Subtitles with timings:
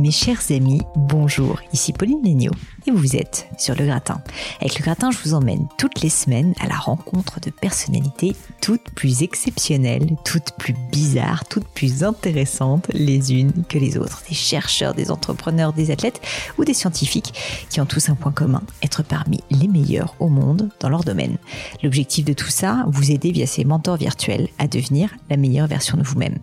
[0.00, 2.54] Mes chers amis, bonjour, ici Pauline Legnaud
[2.86, 4.22] et vous êtes sur le gratin.
[4.60, 8.90] Avec le gratin, je vous emmène toutes les semaines à la rencontre de personnalités toutes
[8.94, 14.22] plus exceptionnelles, toutes plus bizarres, toutes plus intéressantes les unes que les autres.
[14.28, 16.20] Des chercheurs, des entrepreneurs, des athlètes
[16.58, 17.34] ou des scientifiques
[17.68, 21.36] qui ont tous un point commun, être parmi les meilleurs au monde dans leur domaine.
[21.82, 25.96] L'objectif de tout ça, vous aider via ces mentors virtuels à devenir la meilleure version
[25.96, 26.38] de vous-même.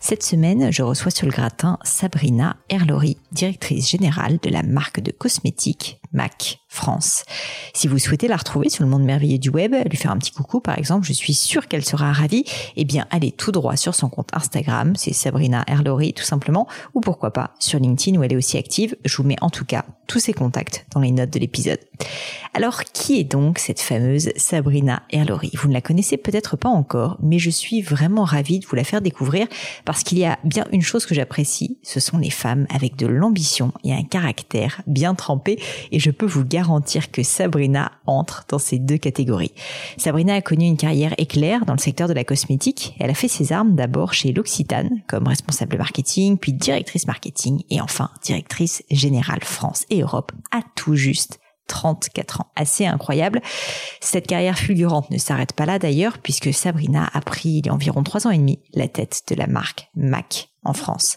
[0.00, 5.10] Cette semaine, je reçois sur le gratin Sabrina Erlori, directrice générale de la marque de
[5.10, 5.79] cosmétiques
[6.12, 7.24] MAC France.
[7.74, 10.30] Si vous souhaitez la retrouver sur le monde merveilleux du web, lui faire un petit
[10.30, 12.44] coucou par exemple, je suis sûre qu'elle sera ravie,
[12.76, 17.00] eh bien allez tout droit sur son compte Instagram, c'est Sabrina Erlori tout simplement, ou
[17.00, 18.96] pourquoi pas sur LinkedIn où elle est aussi active.
[19.04, 21.80] Je vous mets en tout cas tous ses contacts dans les notes de l'épisode.
[22.54, 25.50] Alors qui est donc cette fameuse Sabrina Erlori?
[25.54, 28.84] Vous ne la connaissez peut-être pas encore, mais je suis vraiment ravie de vous la
[28.84, 29.48] faire découvrir
[29.84, 33.08] parce qu'il y a bien une chose que j'apprécie, ce sont les femmes avec de
[33.08, 35.60] l'ambition et un caractère bien trempé
[35.90, 36.59] et je peux vous garantir
[37.12, 39.52] que Sabrina entre dans ces deux catégories.
[39.96, 42.94] Sabrina a connu une carrière éclair dans le secteur de la cosmétique.
[42.98, 47.80] Elle a fait ses armes d'abord chez L'Occitane comme responsable marketing, puis directrice marketing et
[47.80, 52.46] enfin directrice générale France et Europe à tout juste 34 ans.
[52.56, 53.40] Assez incroyable.
[54.00, 57.74] Cette carrière fulgurante ne s'arrête pas là d'ailleurs, puisque Sabrina a pris il y a
[57.74, 61.16] environ trois ans et demi la tête de la marque MAC en France.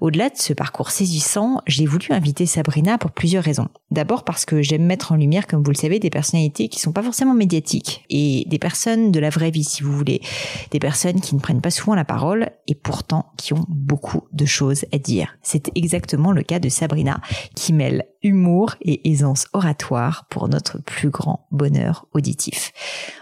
[0.00, 3.68] Au-delà de ce parcours saisissant, j'ai voulu inviter Sabrina pour plusieurs raisons.
[3.90, 6.92] D'abord parce que j'aime mettre en lumière, comme vous le savez, des personnalités qui sont
[6.92, 10.20] pas forcément médiatiques et des personnes de la vraie vie, si vous voulez.
[10.70, 14.44] Des personnes qui ne prennent pas souvent la parole et pourtant qui ont beaucoup de
[14.44, 15.36] choses à dire.
[15.42, 17.20] C'est exactement le cas de Sabrina
[17.54, 22.72] qui mêle humour et aisance oratoire pour notre plus grand bonheur auditif.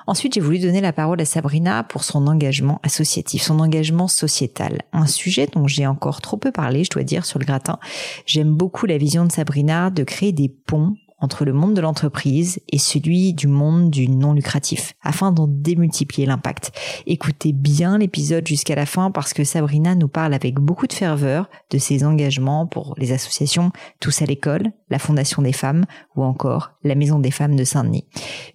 [0.07, 4.83] Ensuite, j'ai voulu donner la parole à Sabrina pour son engagement associatif, son engagement sociétal.
[4.93, 7.79] Un sujet dont j'ai encore trop peu parlé, je dois dire, sur le gratin.
[8.27, 12.61] J'aime beaucoup la vision de Sabrina de créer des ponts entre le monde de l'entreprise
[12.69, 16.73] et celui du monde du non lucratif, afin d'en démultiplier l'impact.
[17.07, 21.49] Écoutez bien l'épisode jusqu'à la fin parce que Sabrina nous parle avec beaucoup de ferveur
[21.71, 23.71] de ses engagements pour les associations
[24.01, 25.85] Tous à l'école, la Fondation des femmes
[26.17, 28.07] ou encore la Maison des femmes de Saint-Denis.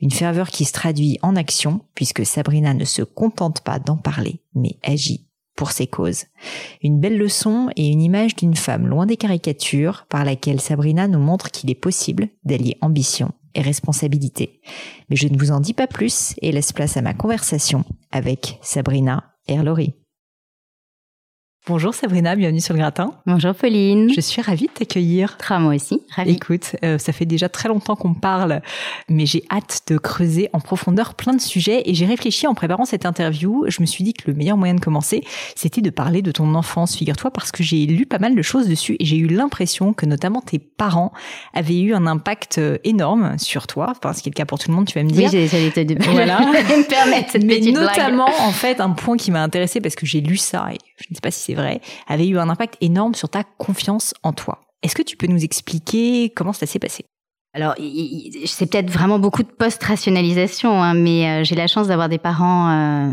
[0.02, 4.41] Une ferveur qui se traduit en action puisque Sabrina ne se contente pas d'en parler,
[4.53, 5.26] mais agit
[5.57, 6.23] pour ses causes.
[6.81, 11.19] Une belle leçon et une image d'une femme loin des caricatures par laquelle Sabrina nous
[11.19, 14.62] montre qu'il est possible d'allier ambition et responsabilité.
[15.09, 18.59] Mais je ne vous en dis pas plus et laisse place à ma conversation avec
[18.62, 19.96] Sabrina Erlori.
[21.69, 23.11] Bonjour Sabrina, bienvenue sur le gratin.
[23.25, 24.09] Bonjour Pauline.
[24.16, 25.35] Je suis ravie de t'accueillir.
[25.35, 26.31] Très moi aussi, ravie.
[26.31, 28.61] Écoute, euh, ça fait déjà très longtemps qu'on parle,
[29.09, 32.85] mais j'ai hâte de creuser en profondeur plein de sujets et j'ai réfléchi en préparant
[32.85, 33.66] cette interview.
[33.67, 36.55] Je me suis dit que le meilleur moyen de commencer, c'était de parler de ton
[36.55, 39.91] enfance, figure-toi, parce que j'ai lu pas mal de choses dessus et j'ai eu l'impression
[39.91, 41.11] que notamment tes parents
[41.53, 44.57] avaient eu un impact euh, énorme sur toi, enfin, ce qui est le cas pour
[44.57, 45.29] tout le monde, tu vas me dire.
[45.34, 46.39] Oui, j'allais te voilà.
[46.39, 50.05] me permettre cette mais petite notamment, en fait, un point qui m'a intéressé parce que
[50.05, 52.77] j'ai lu ça et je ne sais pas si c'est vrai, avait eu un impact
[52.81, 54.61] énorme sur ta confiance en toi.
[54.83, 57.05] Est-ce que tu peux nous expliquer comment ça s'est passé?
[57.53, 57.73] Alors,
[58.45, 62.69] c'est peut-être vraiment beaucoup de post-rationalisation, hein, mais euh, j'ai la chance d'avoir des parents,
[62.69, 63.09] euh,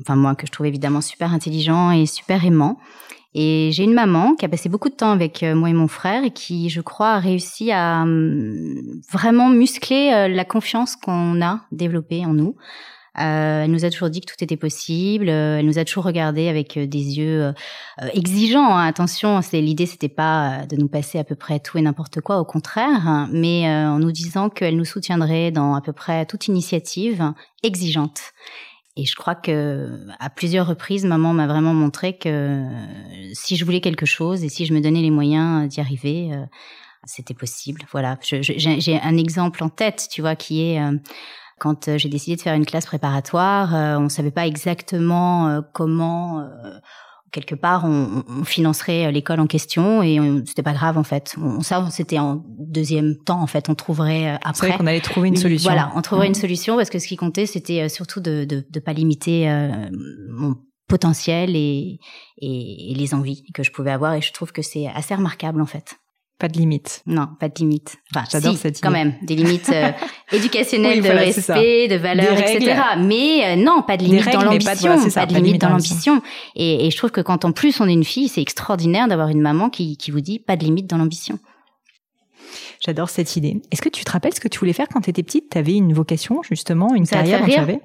[0.00, 2.78] enfin moi que je trouve évidemment super intelligents et super aimants.
[3.34, 5.88] Et j'ai une maman qui a passé beaucoup de temps avec euh, moi et mon
[5.88, 11.60] frère et qui, je crois, a réussi à hum, vraiment muscler la confiance qu'on a
[11.70, 12.56] développée en nous
[13.18, 15.28] Euh, elle nous a toujours dit que tout était possible.
[15.28, 17.52] Euh, elle nous a toujours regardé avec euh, des yeux
[18.12, 18.76] exigeants.
[18.76, 18.86] Hein.
[18.86, 22.38] Attention, c'est l'idée, c'était pas de nous passer à peu près tout et n'importe quoi,
[22.38, 23.28] au contraire, hein.
[23.32, 27.32] mais en nous disant qu'elle nous soutiendrait dans à peu près toute initiative
[27.62, 28.20] exigeante.
[28.98, 32.64] Et je crois que à plusieurs reprises, maman m'a vraiment montré que
[33.34, 36.30] si je voulais quelque chose et si je me donnais les moyens d'y arriver,
[37.04, 37.82] c'était possible.
[37.92, 40.80] Voilà, j'ai un exemple en tête, tu vois, qui est
[41.58, 45.48] quand euh, j'ai décidé de faire une classe préparatoire, euh, on ne savait pas exactement
[45.48, 46.46] euh, comment
[47.32, 51.34] quelque part on, on financerait l'école en question et c'était pas grave en fait.
[51.40, 53.68] On, ça c'était en deuxième temps en fait.
[53.68, 54.70] On trouverait après.
[54.70, 55.70] C'est qu'on allait trouver une solution.
[55.70, 56.36] Voilà, on trouverait une mmh.
[56.36, 59.48] solution parce que ce qui comptait c'était surtout de, de de pas limiter
[60.30, 60.56] mon
[60.88, 61.98] potentiel et,
[62.38, 65.60] et, et les envies que je pouvais avoir et je trouve que c'est assez remarquable
[65.60, 65.96] en fait.
[66.38, 67.02] Pas de limite.
[67.06, 67.96] Non, pas de limite.
[68.14, 69.90] Enfin, J'adore si, cette quand même, des limites euh,
[70.32, 72.78] éducationnelles, de respect, de valeurs, etc.
[72.98, 76.20] Mais euh, non, pas de limite dans l'ambition, pas, de limite dans l'ambition.
[76.54, 79.28] Et, et, je trouve que quand en plus on est une fille, c'est extraordinaire d'avoir
[79.28, 81.38] une maman qui, qui vous dit pas de limite dans l'ambition.
[82.84, 83.62] J'adore cette idée.
[83.72, 85.50] Est-ce que tu te rappelles ce que tu voulais faire quand tu étais petite?
[85.50, 87.80] Tu avais une vocation, justement, une carrière dont tu avais?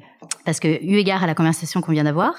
[0.45, 2.33] Parce que, eu égard à la conversation qu'on vient d'avoir,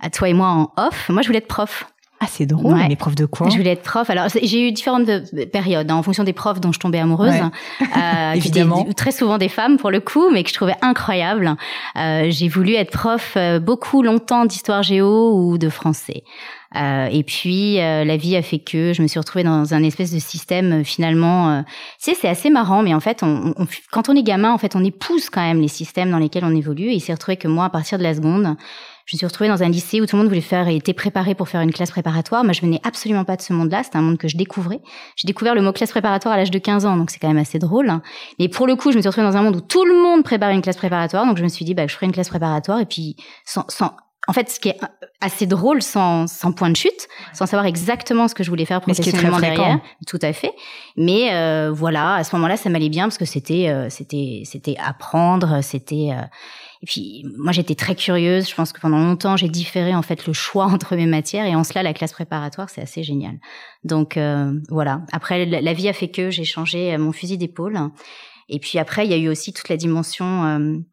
[0.00, 1.86] à toi et moi en off, moi je voulais être prof.
[2.26, 2.88] Ah, c'est drôle, ouais.
[2.88, 3.48] mais prof de quoi?
[3.48, 4.10] Je voulais être prof.
[4.10, 5.06] Alors, j'ai eu différentes
[5.52, 7.34] périodes hein, en fonction des profs dont je tombais amoureuse.
[7.80, 8.84] Euh, Évidemment.
[8.96, 11.56] très souvent des femmes pour le coup, mais que je trouvais incroyables.
[11.96, 16.24] Euh, j'ai voulu être prof euh, beaucoup longtemps d'histoire géo ou de français.
[16.74, 19.82] Euh, et puis euh, la vie a fait que je me suis retrouvée dans un
[19.82, 21.62] espèce de système euh, finalement.
[21.62, 24.58] tu sais, c'est assez marrant, mais en fait, on, on, quand on est gamin, en
[24.58, 26.88] fait, on épouse quand même les systèmes dans lesquels on évolue.
[26.88, 28.56] Et il s'est retrouvé que moi, à partir de la seconde,
[29.06, 30.92] je me suis retrouvée dans un lycée où tout le monde voulait faire et était
[30.92, 32.42] préparé pour faire une classe préparatoire.
[32.42, 33.84] Moi, je venais absolument pas de ce monde-là.
[33.84, 34.80] C'était un monde que je découvrais.
[35.14, 37.38] J'ai découvert le mot classe préparatoire à l'âge de 15 ans, donc c'est quand même
[37.38, 38.00] assez drôle.
[38.40, 40.24] Mais pour le coup, je me suis retrouvée dans un monde où tout le monde
[40.24, 41.24] préparait une classe préparatoire.
[41.24, 43.14] Donc je me suis dit, bah, je ferai une classe préparatoire et puis
[43.44, 43.94] sans, sans
[44.28, 44.78] en fait, ce qui est
[45.20, 48.80] assez drôle, sans, sans point de chute, sans savoir exactement ce que je voulais faire
[48.80, 50.52] professionnellement derrière, tout à fait.
[50.96, 54.76] Mais euh, voilà, à ce moment-là, ça m'allait bien parce que c'était, euh, c'était, c'était
[54.84, 56.10] apprendre, c'était.
[56.10, 56.22] Euh,
[56.82, 58.48] et puis, moi, j'étais très curieuse.
[58.48, 61.54] Je pense que pendant longtemps, j'ai différé en fait le choix entre mes matières, et
[61.54, 63.38] en cela, la classe préparatoire, c'est assez génial.
[63.84, 64.18] Donc
[64.68, 65.02] voilà.
[65.12, 67.78] Après, la, vie a fait que j'ai changé mon fusil d'épaule.
[68.48, 70.84] Et puis après, il y a eu aussi toute la dimension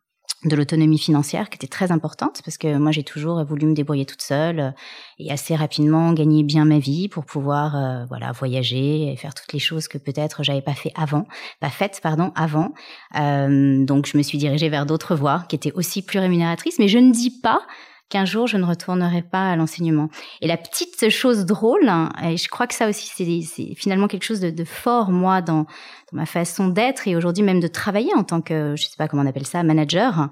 [0.45, 4.05] de l'autonomie financière qui était très importante parce que moi j'ai toujours voulu me débrouiller
[4.05, 4.71] toute seule euh,
[5.19, 9.53] et assez rapidement gagner bien ma vie pour pouvoir euh, voilà voyager et faire toutes
[9.53, 11.25] les choses que peut-être j'avais pas fait avant
[11.61, 12.73] pas faites pardon avant
[13.17, 16.87] euh, donc je me suis dirigée vers d'autres voies qui étaient aussi plus rémunératrices mais
[16.87, 17.61] je ne dis pas
[18.09, 20.09] qu'un jour je ne retournerai pas à l'enseignement.
[20.41, 24.23] Et la petite chose drôle, hein, et je crois que ça aussi c'est finalement quelque
[24.23, 25.65] chose de, fort moi dans
[26.13, 29.23] ma façon d'être et aujourd'hui même de travailler en tant que je sais pas comment
[29.23, 30.29] on appelle ça manager,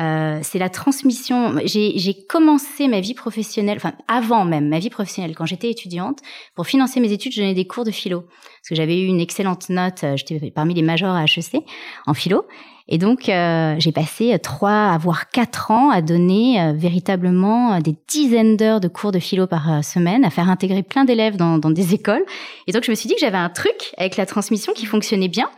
[0.00, 1.56] euh, c'est la transmission.
[1.64, 6.20] J'ai commencé ma vie professionnelle, enfin avant même ma vie professionnelle quand j'étais étudiante
[6.54, 9.20] pour financer mes études, je donnais des cours de philo parce que j'avais eu une
[9.20, 11.62] excellente note, euh, j'étais parmi les majors à HEC
[12.06, 12.46] en philo
[12.86, 18.80] et donc, euh, j'ai passé trois, voire quatre ans à donner véritablement des dizaines d'heures
[18.80, 22.24] de cours de philo par semaine, à faire intégrer plein d'élèves dans, dans, des écoles.
[22.66, 25.23] Et donc, je me suis dit que j'avais un truc avec la transmission qui fonctionnait
[25.28, 25.48] bien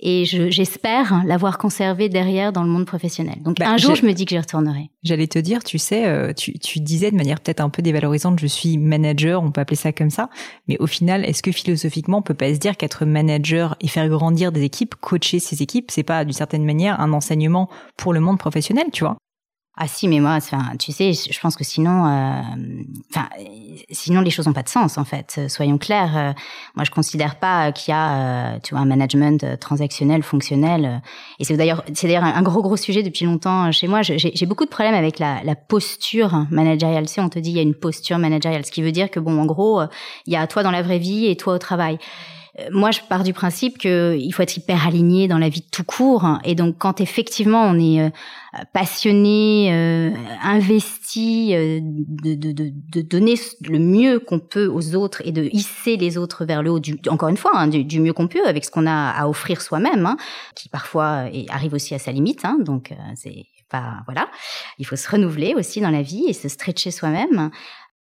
[0.00, 3.36] et j'espère l'avoir conservé derrière dans le monde professionnel.
[3.42, 4.90] Donc bah, un jour, je me dis que j'y retournerai.
[5.02, 8.38] J'allais te dire, tu sais, euh, tu, tu disais de manière peut-être un peu dévalorisante,
[8.38, 10.28] je suis manager, on peut appeler ça comme ça,
[10.68, 14.08] mais au final, est-ce que philosophiquement, on peut pas se dire qu'être manager et faire
[14.08, 18.20] grandir des équipes, coacher ces équipes, c'est pas d'une certaine manière un enseignement pour le
[18.20, 19.16] monde professionnel, tu vois?
[19.76, 22.40] Ah si, mais moi, enfin, tu sais, je pense que sinon, euh,
[23.10, 23.28] enfin,
[23.90, 25.40] sinon les choses n'ont pas de sens en fait.
[25.48, 26.16] Soyons clairs.
[26.16, 26.32] Euh,
[26.76, 31.02] moi, je considère pas qu'il y a, euh, tu vois, un management transactionnel, fonctionnel.
[31.40, 34.02] et c'est d'ailleurs, c'est d'ailleurs un gros gros sujet depuis longtemps chez moi.
[34.02, 37.06] J'ai beaucoup de problèmes avec la, la posture managériale.
[37.06, 39.10] Tu sais, on te dit il y a une posture managériale, ce qui veut dire
[39.10, 39.82] que bon, en gros,
[40.26, 41.98] il y a toi dans la vraie vie et toi au travail.
[42.60, 45.70] Euh, moi, je pars du principe qu'il faut être hyper aligné dans la vie de
[45.70, 46.38] tout court.
[46.44, 48.10] Et donc, quand effectivement on est euh,
[48.72, 50.10] passionné, euh,
[50.42, 56.62] investi, de, donner le mieux qu'on peut aux autres et de hisser les autres vers
[56.62, 59.10] le haut, du, encore une fois, hein, du, mieux qu'on peut avec ce qu'on a
[59.10, 60.16] à offrir soi-même, hein,
[60.54, 62.44] qui parfois arrive aussi à sa limite.
[62.44, 64.28] Hein, donc, c'est pas voilà.
[64.78, 67.50] Il faut se renouveler aussi dans la vie et se stretcher soi-même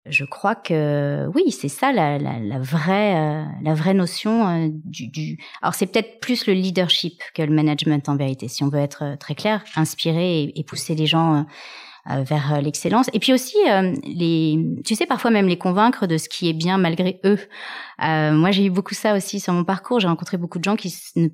[0.05, 4.67] je crois que oui, c'est ça la, la, la vraie euh, la vraie notion euh,
[4.85, 8.69] du, du, Alors c'est peut-être plus le leadership que le management en vérité, si on
[8.69, 11.45] veut être euh, très clair, inspirer et, pousser les gens
[12.05, 13.09] vers l'excellence.
[13.13, 13.57] Et puis aussi
[14.03, 17.39] les, tu sais, parfois même les convaincre de ce qui est bien malgré eux.
[17.99, 19.99] moi, j'ai eu beaucoup ça aussi sur mon parcours.
[19.99, 21.29] J'ai rencontré beaucoup de gens qui ne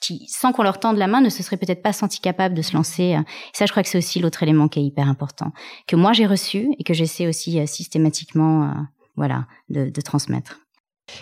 [0.00, 2.62] qui, sans qu'on leur tende la main, ne se seraient peut-être pas sentis capables de
[2.62, 3.16] se lancer.
[3.52, 5.52] Ça, je crois que c'est aussi l'autre élément qui est hyper important,
[5.86, 8.72] que moi j'ai reçu et que j'essaie aussi systématiquement,
[9.16, 10.60] voilà, de, de transmettre.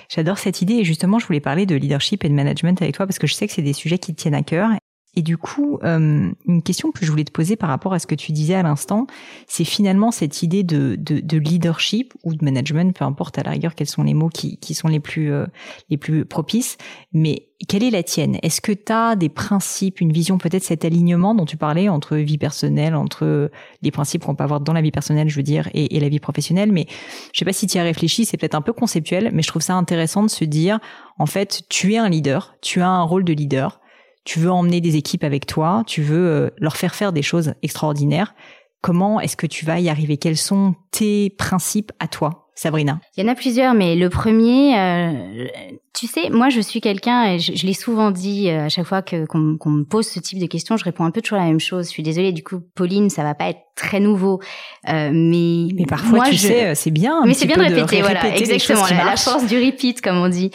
[0.08, 3.06] J'adore cette idée et justement, je voulais parler de leadership et de management avec toi
[3.06, 4.70] parce que je sais que c'est des sujets qui te tiennent à cœur.
[5.18, 8.06] Et du coup, euh, une question que je voulais te poser par rapport à ce
[8.06, 9.06] que tu disais à l'instant,
[9.46, 13.52] c'est finalement cette idée de, de, de, leadership ou de management, peu importe à la
[13.52, 15.46] rigueur quels sont les mots qui, qui sont les plus, euh,
[15.88, 16.76] les plus propices,
[17.14, 18.36] mais quelle est la tienne?
[18.42, 22.18] Est-ce que tu as des principes, une vision, peut-être cet alignement dont tu parlais entre
[22.18, 25.70] vie personnelle, entre les principes qu'on peut avoir dans la vie personnelle, je veux dire,
[25.72, 26.72] et, et la vie professionnelle?
[26.72, 26.86] Mais
[27.32, 29.48] je sais pas si tu y as réfléchi, c'est peut-être un peu conceptuel, mais je
[29.48, 30.78] trouve ça intéressant de se dire,
[31.18, 33.80] en fait, tu es un leader, tu as un rôle de leader,
[34.26, 37.54] tu veux emmener des équipes avec toi, tu veux euh, leur faire faire des choses
[37.62, 38.34] extraordinaires.
[38.82, 40.18] Comment est-ce que tu vas y arriver?
[40.18, 43.00] Quels sont tes principes à toi, Sabrina?
[43.16, 45.46] Il y en a plusieurs, mais le premier, euh,
[45.94, 49.00] tu sais, moi je suis quelqu'un, et je, l'ai souvent dit euh, à chaque fois
[49.00, 51.60] que qu'on me pose ce type de questions, je réponds un peu toujours la même
[51.60, 51.86] chose.
[51.86, 54.40] Je suis désolée, du coup, Pauline, ça va pas être très nouveau,
[54.84, 57.22] mais mais parfois, tu sais, c'est bien.
[57.24, 60.50] mais c'est bien de répéter, voilà, exactement, la, la, force du repeat, comme on dit.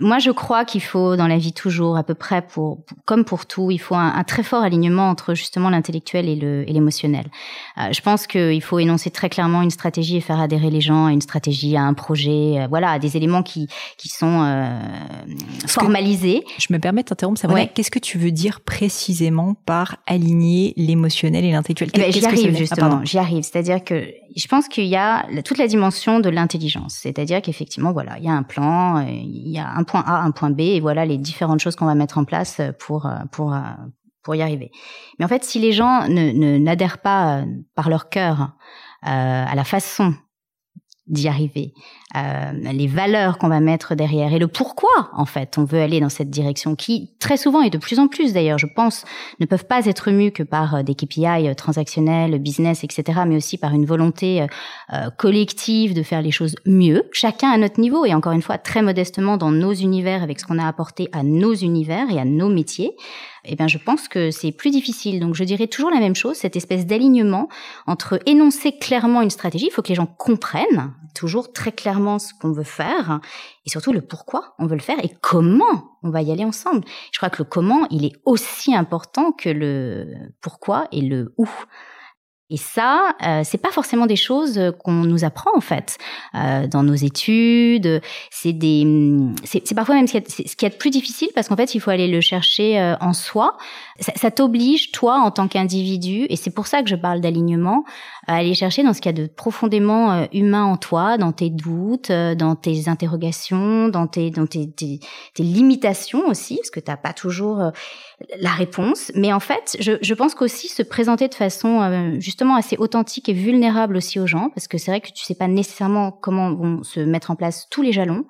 [0.00, 3.46] Moi, je crois qu'il faut dans la vie toujours, à peu près pour, comme pour
[3.46, 7.26] tout, il faut un, très fort alignement entre justement l'intellectuel et l'émotionnel.
[7.78, 11.06] Euh, je pense qu'il faut énoncer très clairement une stratégie et faire adhérer les gens
[11.06, 14.80] à une stratégie, à un projet, euh, voilà, à des éléments qui qui sont euh,
[15.66, 16.44] formalisés.
[16.58, 17.62] Je me permets de t'interrompre, Sabrina.
[17.62, 17.70] Ouais.
[17.74, 21.90] Qu'est-ce que tu veux dire précisément par aligner l'émotionnel et l'intellectuel?
[21.94, 23.00] Eh ben, J'y arrive ah, justement.
[23.04, 23.42] j'y arrive.
[23.42, 26.98] C'est-à-dire que je pense qu'il y a toute la dimension de l'intelligence.
[27.00, 30.22] C'est-à-dire qu'effectivement, voilà, il y a un plan, euh, il y a un point A,
[30.22, 33.16] un point B, et voilà les différentes choses qu'on va mettre en place pour euh,
[33.32, 33.60] pour euh,
[34.22, 34.70] pour y arriver.
[35.18, 37.42] Mais en fait, si les gens ne n'adhèrent pas
[37.74, 38.52] par leur cœur
[39.02, 40.14] à la façon
[41.10, 41.74] d'y arriver,
[42.16, 46.00] euh, les valeurs qu'on va mettre derrière et le pourquoi en fait on veut aller
[46.00, 49.04] dans cette direction qui très souvent et de plus en plus d'ailleurs je pense
[49.38, 53.20] ne peuvent pas être mus que par euh, des KPI euh, transactionnels, business, etc.
[53.26, 54.46] mais aussi par une volonté
[54.92, 58.58] euh, collective de faire les choses mieux, chacun à notre niveau et encore une fois
[58.58, 62.24] très modestement dans nos univers avec ce qu'on a apporté à nos univers et à
[62.24, 62.96] nos métiers
[63.44, 65.20] eh bien, je pense que c'est plus difficile.
[65.20, 67.48] Donc, je dirais toujours la même chose, cette espèce d'alignement
[67.86, 69.66] entre énoncer clairement une stratégie.
[69.66, 73.20] Il faut que les gens comprennent toujours très clairement ce qu'on veut faire
[73.66, 76.84] et surtout le pourquoi on veut le faire et comment on va y aller ensemble.
[77.12, 80.06] Je crois que le comment, il est aussi important que le
[80.40, 81.48] pourquoi et le où.
[82.50, 85.98] Et ça, euh, c'est pas forcément des choses qu'on nous apprend en fait
[86.34, 88.02] euh, dans nos études.
[88.30, 88.84] C'est des,
[89.44, 92.20] c'est parfois même ce qui, est, plus difficile parce qu'en fait, il faut aller le
[92.20, 93.56] chercher euh, en soi.
[94.00, 97.84] Ça t'oblige toi en tant qu'individu, et c'est pour ça que je parle d'alignement,
[98.30, 101.32] à aller chercher dans ce qu'il y a de profondément euh, humain en toi, dans
[101.32, 105.00] tes doutes, euh, dans tes interrogations, dans tes, dans tes, tes,
[105.42, 107.72] limitations aussi, parce que t'as pas toujours
[108.38, 109.10] la réponse.
[109.16, 113.32] Mais en fait, je, je pense qu'aussi se présenter de façon justement assez authentique et
[113.32, 116.84] vulnérable aussi aux gens, parce que c'est vrai que tu sais pas nécessairement comment vont
[116.84, 118.26] se mettre en place tous les jalons.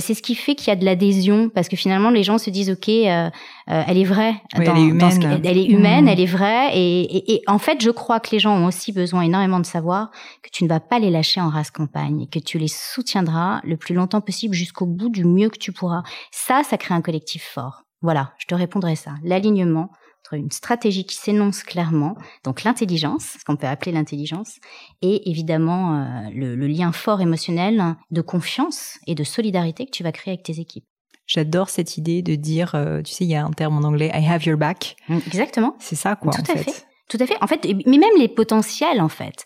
[0.00, 2.50] C'est ce qui fait qu'il y a de l'adhésion, parce que finalement les gens se
[2.50, 3.30] disent ok, euh,
[3.70, 6.08] euh elle est vraie, dans, elle est humaine, elle est humaine, mmh.
[6.08, 8.92] elle est vraie, et, et, et, en fait je crois que les gens ont aussi
[8.92, 10.10] besoin énormément de savoir
[10.42, 13.60] que tu ne vas pas les lâcher en race campagne, et que tu les soutiendras
[13.64, 16.02] le plus longtemps possible jusqu'au bout du mieux que tu pourras.
[16.30, 17.82] Ça, ça crée un collectif fort.
[18.02, 19.12] Voilà, je te répondrai ça.
[19.24, 19.90] L'alignement,
[20.34, 24.56] une stratégie qui s'énonce clairement, donc l'intelligence, ce qu'on peut appeler l'intelligence,
[25.02, 30.12] et évidemment euh, le, lien fort émotionnel de confiance et de solidarité que tu vas
[30.12, 30.84] créer avec tes équipes.
[31.26, 34.10] J'adore cette idée de dire, euh, tu sais, il y a un terme en anglais,
[34.14, 34.96] I have your back.
[35.08, 35.76] Mm, exactement.
[35.80, 36.32] C'est ça, quoi.
[36.32, 36.86] Tout à fait.
[37.08, 37.36] Tout à fait.
[37.40, 39.44] En fait, mais même les potentiels, en fait.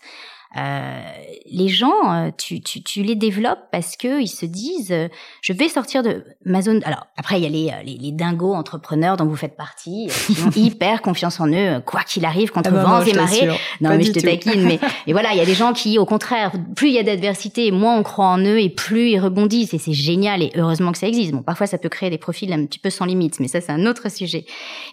[0.57, 1.01] Euh,
[1.49, 5.07] les gens, euh, tu, tu, tu, les développes parce que ils se disent, euh,
[5.41, 6.81] je vais sortir de ma zone.
[6.83, 7.49] Alors après, il y a
[7.83, 11.81] les, les, les dingos entrepreneurs dont vous faites partie, qui ont hyper confiance en eux,
[11.85, 13.47] quoi qu'il arrive, contre ah bah vents et marées.
[13.79, 14.63] Non, mais je te taquine.
[14.63, 17.03] Mais et voilà, il y a des gens qui, au contraire, plus il y a
[17.03, 19.73] d'adversité, moins on croit en eux et plus ils rebondissent.
[19.73, 20.41] Et c'est génial.
[20.41, 21.31] Et heureusement que ça existe.
[21.31, 23.71] Bon, parfois ça peut créer des profils un petit peu sans limite, mais ça c'est
[23.71, 24.45] un autre sujet.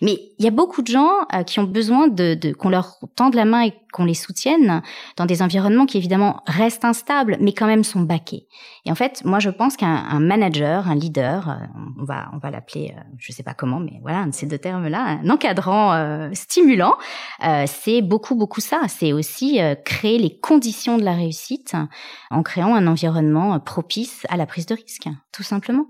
[0.03, 1.11] Mais il y a beaucoup de gens
[1.47, 4.83] qui ont besoin de, de qu'on leur tende la main et qu'on les soutienne
[5.17, 8.47] dans des environnements qui évidemment restent instables, mais quand même sont baqués.
[8.85, 11.55] Et en fait, moi, je pense qu'un manager, un leader, euh,
[11.99, 14.45] on va, on va l'appeler, euh, je sais pas comment, mais voilà, un de ces
[14.45, 16.97] deux termes-là, un encadrant euh, stimulant,
[17.67, 18.83] c'est beaucoup, beaucoup ça.
[18.89, 21.75] C'est aussi créer les conditions de la réussite
[22.31, 25.87] en créant un environnement propice à la prise de risque, tout simplement.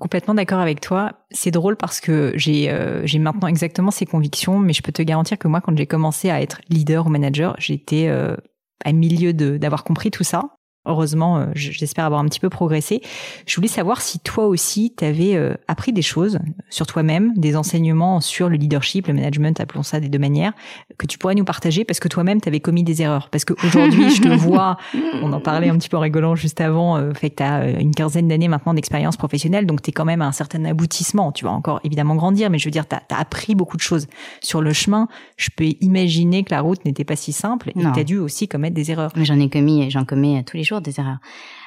[0.00, 1.12] Complètement d'accord avec toi.
[1.30, 5.02] C'est drôle parce que j'ai euh, j'ai maintenant exactement ces convictions, mais je peux te
[5.02, 8.36] garantir que moi, quand j'ai commencé à être leader ou manager, j'étais euh,
[8.84, 10.53] à milieu de d'avoir compris tout ça.
[10.86, 13.00] Heureusement, euh, j'espère avoir un petit peu progressé.
[13.46, 16.38] Je voulais savoir si toi aussi, tu avais euh, appris des choses
[16.70, 20.52] sur toi-même, des enseignements sur le leadership, le management, appelons ça des deux manières,
[20.98, 23.30] que tu pourrais nous partager parce que toi-même, tu avais commis des erreurs.
[23.30, 24.76] Parce qu'aujourd'hui, je te vois,
[25.22, 27.80] on en parlait un petit peu en rigolant juste avant, euh, fait que tu as
[27.80, 31.32] une quinzaine d'années maintenant d'expérience professionnelle, donc tu es quand même à un certain aboutissement.
[31.32, 34.06] Tu vas encore évidemment grandir, mais je veux dire, tu as, appris beaucoup de choses
[34.42, 35.08] sur le chemin.
[35.36, 38.48] Je peux imaginer que la route n'était pas si simple et tu as dû aussi
[38.48, 39.12] commettre des erreurs.
[39.16, 41.18] Mais j'en ai commis, j'en commets tous les jours des erreurs.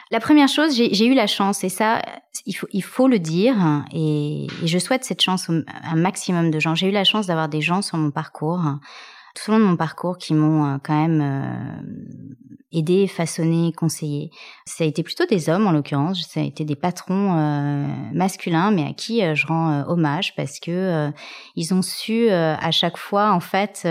[0.10, 2.02] La première chose, j'ai eu la chance, et ça,
[2.46, 6.76] il faut, le dire, et, je souhaite cette chance à un maximum de gens.
[6.76, 8.62] J'ai eu la chance d'avoir des gens sur mon parcours,
[9.36, 11.82] tout au long de mon parcours, qui m'ont euh, quand même euh,
[12.74, 14.30] aider, façonner, conseiller.
[14.66, 18.72] Ça a été plutôt des hommes en l'occurrence, ça a été des patrons euh, masculins,
[18.72, 21.10] mais à qui euh, je rends euh, hommage parce que
[21.56, 23.88] ils ont su à chaque fois en fait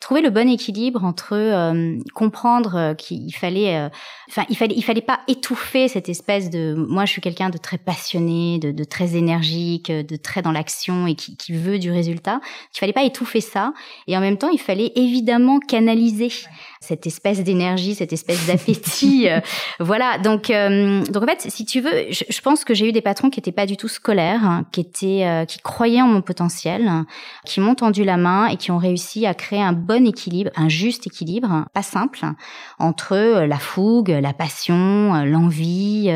[0.00, 1.72] trouver le bon équilibre entre
[2.14, 3.88] comprendre qu'il fallait,
[4.28, 7.58] enfin il fallait il fallait pas étouffer cette espèce de, moi je suis quelqu'un de
[7.58, 11.90] très passionné, de, de, très énergique, de très dans l'action et qui, qui veut du
[11.90, 12.40] résultat.
[12.74, 13.72] Il fallait pas étouffer ça
[14.06, 16.30] et en même temps il fallait évidemment canaliser
[16.82, 19.10] cette espèce d'énergie, cette espèce d'appétit.
[19.32, 19.40] Euh,
[19.78, 20.18] voilà.
[20.18, 23.30] Donc, euh, donc en fait, si tu veux, je, pense que j'ai eu des patrons
[23.30, 26.90] qui étaient pas du tout scolaires, hein, qui étaient, euh, qui croyaient en mon potentiel,
[27.44, 30.68] qui m'ont tendu la main et qui ont réussi à créer un bon équilibre, un
[30.68, 32.24] juste équilibre, pas simple,
[32.78, 36.08] entre la fougue, la passion, l'envie.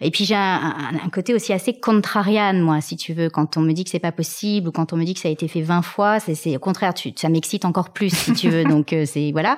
[0.00, 3.60] et puis j'ai un, un, côté aussi assez contrarian, moi, si tu veux, quand on
[3.60, 5.48] me dit que c'est pas possible ou quand on me dit que ça a été
[5.48, 8.64] fait 20 fois, c'est au contraire, tu, ça m'excite encore plus, si tu veux.
[8.70, 9.56] Donc c'est voilà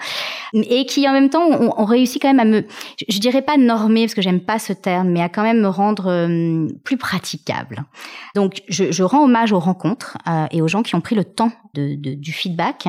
[0.55, 2.65] et qui en même temps ont, réussi quand même à me,
[3.09, 5.69] je, dirais pas normer parce que j'aime pas ce terme, mais à quand même me
[5.69, 7.85] rendre euh, plus praticable.
[8.35, 11.25] Donc je, je, rends hommage aux rencontres euh, et aux gens qui ont pris le
[11.25, 12.89] temps de, de, du feedback.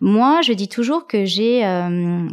[0.00, 2.28] Moi, je dis toujours que j'ai euh,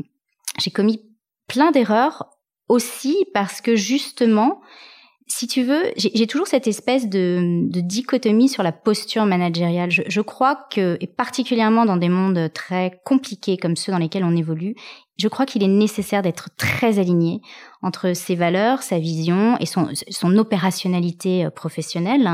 [0.60, 1.02] j'ai commis
[1.48, 2.30] plein d'erreurs
[2.68, 4.62] aussi parce que justement
[5.32, 9.92] si tu veux, j'ai toujours cette espèce de, dichotomie sur la posture managériale.
[9.92, 14.36] Je, crois que, et particulièrement dans des mondes très compliqués comme ceux dans lesquels on
[14.36, 14.74] évolue,
[15.18, 17.42] je crois qu'il est nécessaire d'être très aligné
[17.82, 22.30] entre ses valeurs, sa vision et son, son opérationnalité euh, professionnelle.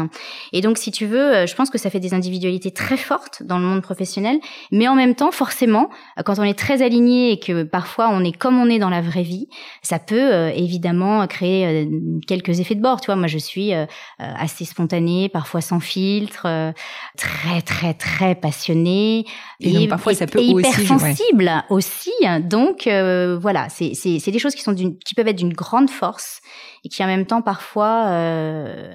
[0.53, 3.43] Et donc, si tu veux, euh, je pense que ça fait des individualités très fortes
[3.43, 4.39] dans le monde professionnel,
[4.71, 8.23] mais en même temps, forcément, euh, quand on est très aligné et que parfois on
[8.23, 9.47] est comme on est dans la vraie vie,
[9.84, 11.88] ça peut évidemment créer
[12.27, 13.01] quelques effets de bord.
[13.01, 13.71] Tu vois, moi, je suis
[14.17, 16.73] assez spontanée, parfois sans filtre,
[17.17, 19.25] très, très, très passionnée.
[19.60, 22.12] Et, donc, parfois, ça peut et aussi, hypersensible aussi.
[22.41, 26.41] Donc, voilà, c'est des choses qui sont qui peuvent être d'une grande force
[26.84, 28.91] et qui en même temps parfois euh,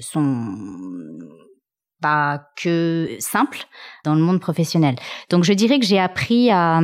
[0.00, 0.56] sont
[2.00, 3.64] pas que simples
[4.04, 4.96] dans le monde professionnel.
[5.30, 6.80] Donc je dirais que j'ai appris à...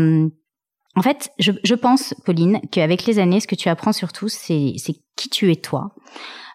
[0.95, 4.75] En fait, je, je pense, Pauline, qu'avec les années, ce que tu apprends surtout, c'est
[5.17, 5.95] qui tu es toi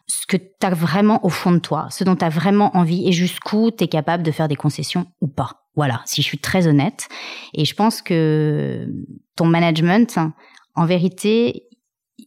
[0.08, 3.08] ce que tu as vraiment au fond de toi, ce dont tu as vraiment envie
[3.08, 5.64] et jusqu'où tu es capable de faire des concessions ou pas.
[5.76, 7.08] Voilà, si je suis très honnête.
[7.54, 8.88] Et je pense que
[9.36, 10.20] ton management,
[10.76, 11.64] en vérité,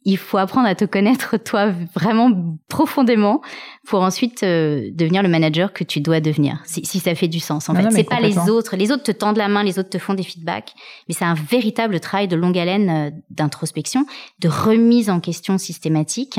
[0.07, 2.31] il faut apprendre à te connaître toi vraiment
[2.69, 3.43] profondément
[3.87, 6.63] pour ensuite euh, devenir le manager que tu dois devenir.
[6.65, 8.77] Si, ça fait du sens en fait, c'est pas les autres.
[8.77, 10.73] Les autres te tendent la main, les autres te font des feedbacks,
[11.09, 14.07] mais c'est un véritable travail de longue haleine euh, d'introspection,
[14.39, 16.39] de remise en question systématique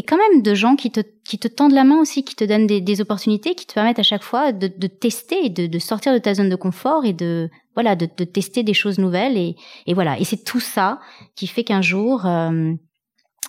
[0.00, 2.42] et quand même de gens qui te, qui te tendent la main aussi, qui te
[2.42, 5.78] donnent des, des opportunités, qui te permettent à chaque fois de, de tester de, de,
[5.78, 9.36] sortir de ta zone de confort et de voilà de, de tester des choses nouvelles
[9.36, 11.00] et, et voilà et c'est tout ça
[11.36, 12.72] qui fait qu'un jour euh,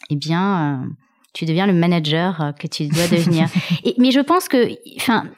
[0.09, 0.87] eh bien euh,
[1.33, 3.47] tu deviens le manager euh, que tu dois devenir.
[3.85, 5.29] et, mais je pense que enfin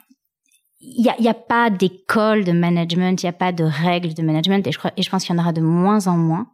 [0.82, 4.66] il n'y a pas d'école de management, il n'y a pas de règles de management
[4.66, 6.48] et je, crois, et je pense qu'il y en aura de moins en moins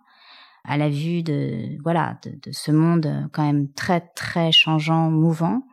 [0.63, 5.63] à la vue de voilà de, ce monde quand même très très changeant, mouvant.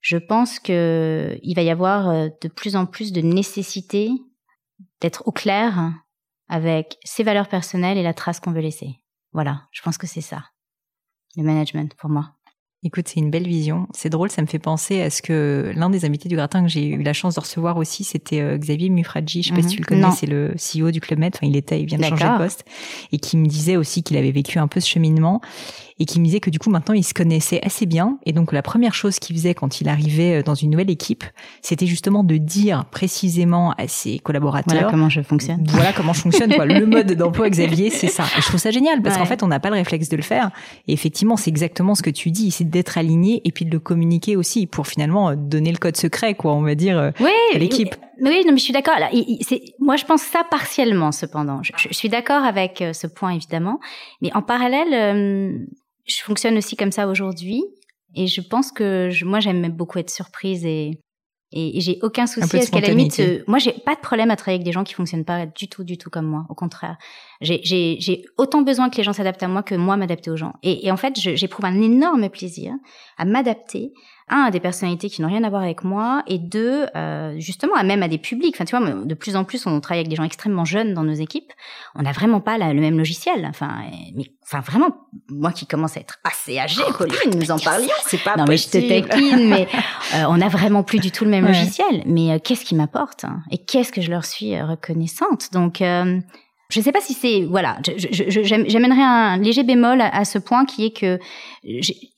[0.00, 4.10] Je pense que il va y avoir euh, de plus en plus de nécessité
[5.00, 5.92] d'être au clair
[6.48, 8.96] avec ses valeurs personnelles et la trace qu'on veut laisser.
[9.32, 10.44] Voilà, je pense que c'est ça
[11.36, 12.34] le management pour moi.
[12.84, 13.88] Écoute, c'est une belle vision.
[13.92, 16.68] C'est drôle, ça me fait penser à ce que l'un des invités du gratin que
[16.68, 19.42] j'ai eu la chance de recevoir aussi, c'était euh, Xavier Mufradji.
[19.42, 20.02] Je sais pas si tu le mhm.
[20.02, 21.32] connais, c'est le CEO du Club Med.
[21.34, 22.64] Enfin, il était, il vient de changer de poste.
[23.10, 25.40] Et qui me disait aussi qu'il avait vécu un peu ce cheminement
[25.98, 28.52] et qui me disait que du coup maintenant il se connaissait assez bien et donc
[28.52, 31.24] la première chose qu'il faisait quand il arrivait euh, dans une nouvelle équipe,
[31.62, 35.64] c'était justement de dire précisément à ses collaborateurs voilà comment je fonctionne.
[35.68, 36.66] Voilà comment je fonctionne quoi.
[36.66, 38.24] Le mode d'emploi Xavier, c'est ça.
[38.36, 40.22] Et je trouve ça génial parce qu'en fait on n'a pas le réflexe de le
[40.22, 40.50] faire
[40.86, 43.80] et effectivement c'est exactement ce que tu dis, c'est d'être aligné et puis de le
[43.80, 47.30] communiquer aussi pour finalement euh, donner le code secret quoi, on va dire euh, oui,
[47.54, 47.94] à l'équipe.
[48.20, 48.94] oui, non, mais je suis d'accord.
[49.80, 51.62] Moi, je pense ça partiellement, cependant.
[51.62, 53.80] Je, je suis d'accord avec ce point, évidemment.
[54.22, 55.66] Mais en parallèle,
[56.08, 57.62] je fonctionne aussi comme ça aujourd'hui.
[58.14, 60.98] Et je pense que je, moi, j'aime beaucoup être surprise et,
[61.52, 64.30] et, j'ai aucun souci à ce qu'à la limite, euh, moi, j'ai pas de problème
[64.30, 66.44] à travailler avec des gens qui fonctionnent pas du tout, du tout comme moi.
[66.48, 66.96] Au contraire,
[67.40, 70.54] j'ai autant besoin que les gens s'adaptent à moi que moi m'adapter aux gens.
[70.62, 72.72] Et, et en fait, j'éprouve un énorme plaisir
[73.16, 73.92] à m'adapter
[74.30, 77.74] un à des personnalités qui n'ont rien à voir avec moi et deux euh, justement
[77.74, 78.54] à même à des publics.
[78.56, 81.04] Enfin tu vois de plus en plus on travaille avec des gens extrêmement jeunes dans
[81.04, 81.52] nos équipes.
[81.94, 83.46] On n'a vraiment pas le même logiciel.
[83.48, 83.78] Enfin
[84.14, 84.96] mais enfin vraiment
[85.28, 87.88] moi qui commence à être assez âgée oh, Pauline nous en parlions.
[88.06, 89.68] c'est pas non mais je te taquine mais
[90.14, 92.02] euh, on n'a vraiment plus du tout le même logiciel.
[92.06, 95.52] Mais euh, qu'est-ce qui m'apporte hein, et qu'est-ce que je leur suis reconnaissante?
[95.52, 95.82] Donc
[96.70, 100.84] je ne sais pas si c'est voilà, j'amènerais un léger bémol à, ce point qui
[100.84, 101.18] est que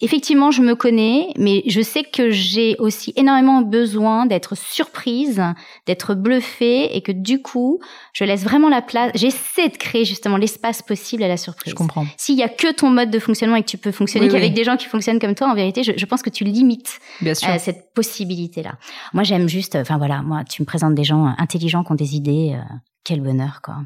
[0.01, 5.41] effectivement je me connais, mais je sais que j'ai aussi énormément besoin d'être surprise,
[5.87, 7.79] d'être bluffée et que du coup
[8.13, 9.13] je laisse vraiment la place.
[9.15, 11.71] J'essaie de créer justement l'espace possible à la surprise.
[11.71, 12.07] Je comprends.
[12.17, 14.65] S'il y a que ton mode de fonctionnement et que tu peux fonctionner qu'avec des
[14.65, 17.51] gens qui fonctionnent comme toi, en vérité, je, pense que tu limites Bien sûr.
[17.51, 18.73] Euh, cette possibilité là.
[19.13, 22.17] Moi j'aime juste, enfin voilà, moi tu me présentes des gens intelligents qui ont des
[22.17, 22.57] idées.
[22.57, 23.77] Euh, quel bonheur quoi.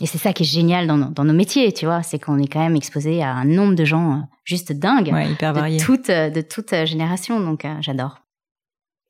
[0.00, 2.46] Et c'est ça qui est génial dans, dans nos métiers, tu vois, c'est qu'on est
[2.46, 6.10] quand même exposé à un nombre de gens euh, juste dingues, ouais, hyper de toute
[6.10, 7.40] euh, de toute euh, génération.
[7.40, 8.18] Donc j'adore.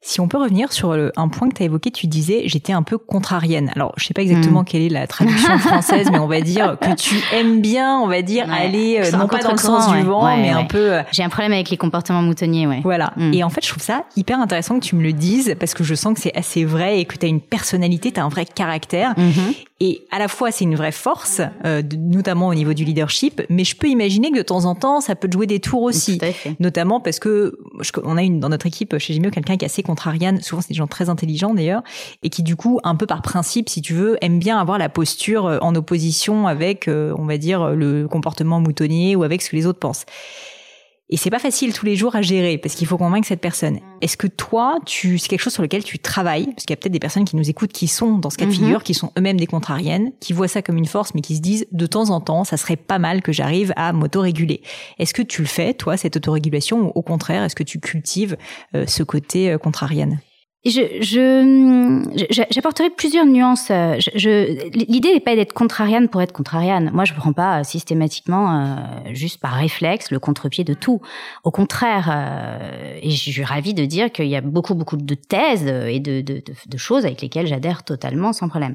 [0.01, 2.85] Si on peut revenir sur un point que tu as évoqué, tu disais j'étais un
[2.85, 3.73] peu contrarienne.
[3.75, 4.65] Alors, je sais pas exactement mm.
[4.65, 8.23] quelle est la traduction française, mais on va dire que tu aimes bien, on va
[8.23, 11.53] dire aller non pas dans le sens du vent, mais un peu J'ai un problème
[11.53, 12.81] avec les comportements moutonniers, ouais.
[12.85, 13.13] Voilà.
[13.17, 13.35] Mm.
[13.35, 15.83] Et en fait, je trouve ça hyper intéressant que tu me le dises parce que
[15.83, 18.29] je sens que c'est assez vrai et que tu as une personnalité, tu as un
[18.29, 19.15] vrai caractère.
[19.15, 19.68] Mm-hmm.
[19.81, 23.63] Et à la fois, c'est une vraie force, euh, notamment au niveau du leadership, mais
[23.63, 26.19] je peux imaginer que de temps en temps, ça peut te jouer des tours aussi.
[26.59, 27.57] Notamment parce que
[28.03, 30.39] on a une dans notre équipe chez Gimio quelqu'un qui est assez contrarian.
[30.41, 31.83] Souvent, c'est des gens très intelligents d'ailleurs,
[32.25, 34.89] et qui du coup, un peu par principe, si tu veux, aime bien avoir la
[34.89, 39.51] posture euh, en opposition avec, euh, on va dire, le comportement moutonnier ou avec ce
[39.51, 40.07] que les autres pensent.
[41.11, 43.77] Et c'est pas facile tous les jours à gérer parce qu'il faut convaincre cette personne.
[43.77, 43.81] Mm.
[44.03, 46.47] Est-ce que toi, tu, c'est quelque chose sur lequel tu travailles?
[46.47, 48.45] Parce qu'il y a peut-être des personnes qui nous écoutent qui sont dans ce cas
[48.45, 48.55] de mm-hmm.
[48.55, 51.41] figure, qui sont eux-mêmes des contrariennes, qui voient ça comme une force, mais qui se
[51.41, 54.63] disent de temps en temps, ça serait pas mal que j'arrive à m'autoréguler.
[54.99, 58.37] Est-ce que tu le fais, toi, cette autorégulation, ou au contraire, est-ce que tu cultives
[58.75, 60.21] euh, ce côté euh, contrarienne?
[60.65, 63.69] Je, je, j'apporterai plusieurs nuances.
[63.69, 66.91] Je, je l'idée n'est pas d'être contrariane pour être contrariane.
[66.93, 68.77] Moi, je ne prends pas systématiquement, euh,
[69.13, 71.01] juste par réflexe, le contre-pied de tout.
[71.45, 75.15] Au contraire, euh, et je suis ravie de dire qu'il y a beaucoup, beaucoup de
[75.15, 78.75] thèses et de, de, de, de choses avec lesquelles j'adhère totalement sans problème.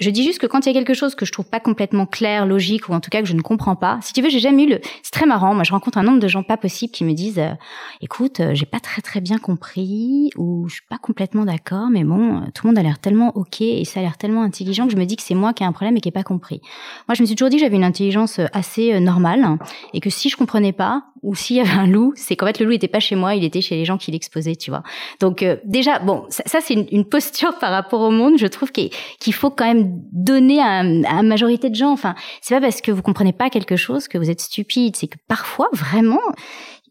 [0.00, 2.06] Je dis juste que quand il y a quelque chose que je trouve pas complètement
[2.06, 4.40] clair, logique, ou en tout cas que je ne comprends pas, si tu veux, j'ai
[4.40, 4.80] jamais eu le.
[5.02, 5.52] C'est très marrant.
[5.52, 7.52] Moi, je rencontre un nombre de gens pas possibles qui me disent, euh,
[8.00, 12.04] écoute, j'ai pas très très bien compris, ou je suis pas complètement complètement d'accord, mais
[12.04, 14.92] bon, tout le monde a l'air tellement ok et ça a l'air tellement intelligent que
[14.92, 16.60] je me dis que c'est moi qui ai un problème et qui n'ai pas compris.
[17.08, 19.58] Moi, je me suis toujours dit que j'avais une intelligence assez euh, normale
[19.94, 22.60] et que si je comprenais pas ou s'il y avait un loup, c'est qu'en fait
[22.60, 24.84] le loup était pas chez moi, il était chez les gens qui l'exposaient, tu vois.
[25.18, 29.34] Donc euh, déjà, bon, ça, c'est une, posture par rapport au monde, je trouve qu'il
[29.34, 31.90] faut quand même donner à, à une majorité de gens.
[31.90, 35.08] Enfin, c'est pas parce que vous comprenez pas quelque chose que vous êtes stupide, c'est
[35.08, 36.20] que parfois vraiment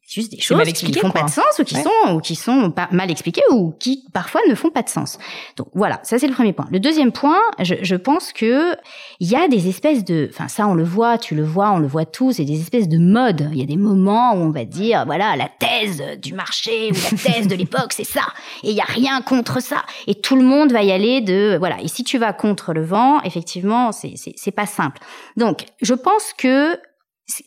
[0.08, 2.88] juste des choses qui font pas de sens ou qui sont ou qui sont pas
[2.91, 5.20] mal expliquées ou qui parfois ne font pas de sens.
[5.58, 6.67] Donc voilà, ça c'est le premier point.
[6.72, 8.76] Le deuxième point, je, je pense que
[9.20, 11.80] il y a des espèces de, enfin ça on le voit, tu le vois, on
[11.80, 13.50] le voit tous, et des espèces de modes.
[13.52, 16.96] Il y a des moments où on va dire voilà la thèse du marché ou
[16.96, 18.28] la thèse de l'époque c'est ça,
[18.63, 21.58] et il y a rien contre ça, et tout le monde va y aller de
[21.60, 21.82] voilà.
[21.82, 25.02] Et si tu vas contre le vent, effectivement c'est c'est pas simple.
[25.36, 26.80] Donc je pense que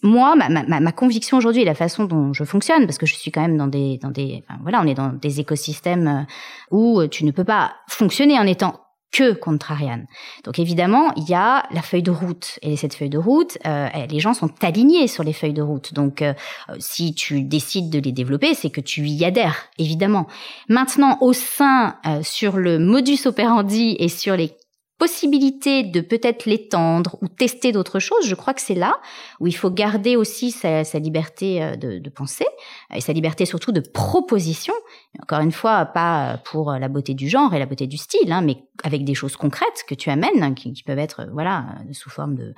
[0.02, 0.48] moi, ma,
[0.80, 3.56] ma, conviction aujourd'hui et la façon dont je fonctionne, parce que je suis quand même
[3.56, 7.30] dans des, dans des, enfin, voilà, on est dans des écosystèmes euh, où tu ne
[7.30, 10.04] peux pas fonctionner en étant que contrarian.
[10.44, 13.88] Donc évidemment, il y a la feuille de route et cette feuille de route, euh,
[14.08, 15.94] les gens sont alignés sur les feuilles de route.
[15.94, 16.32] Donc euh,
[16.78, 20.28] si tu décides de les développer, c'est que tu y adhères évidemment.
[20.68, 24.52] Maintenant, au sein sur le modus operandi et sur les
[25.00, 29.00] possibilité de peut-être l'étendre ou tester d'autres choses, je crois que c'est là
[29.40, 32.46] où il faut garder aussi sa, liberté euh, de, penser
[32.94, 34.74] et sa liberté surtout de proposition.
[35.22, 38.42] Encore une fois, pas pour la beauté du genre et la beauté du style, hein,
[38.42, 42.34] mais avec des choses concrètes que tu amènes, hein, qui, peuvent être voilà sous forme
[42.34, 42.54] de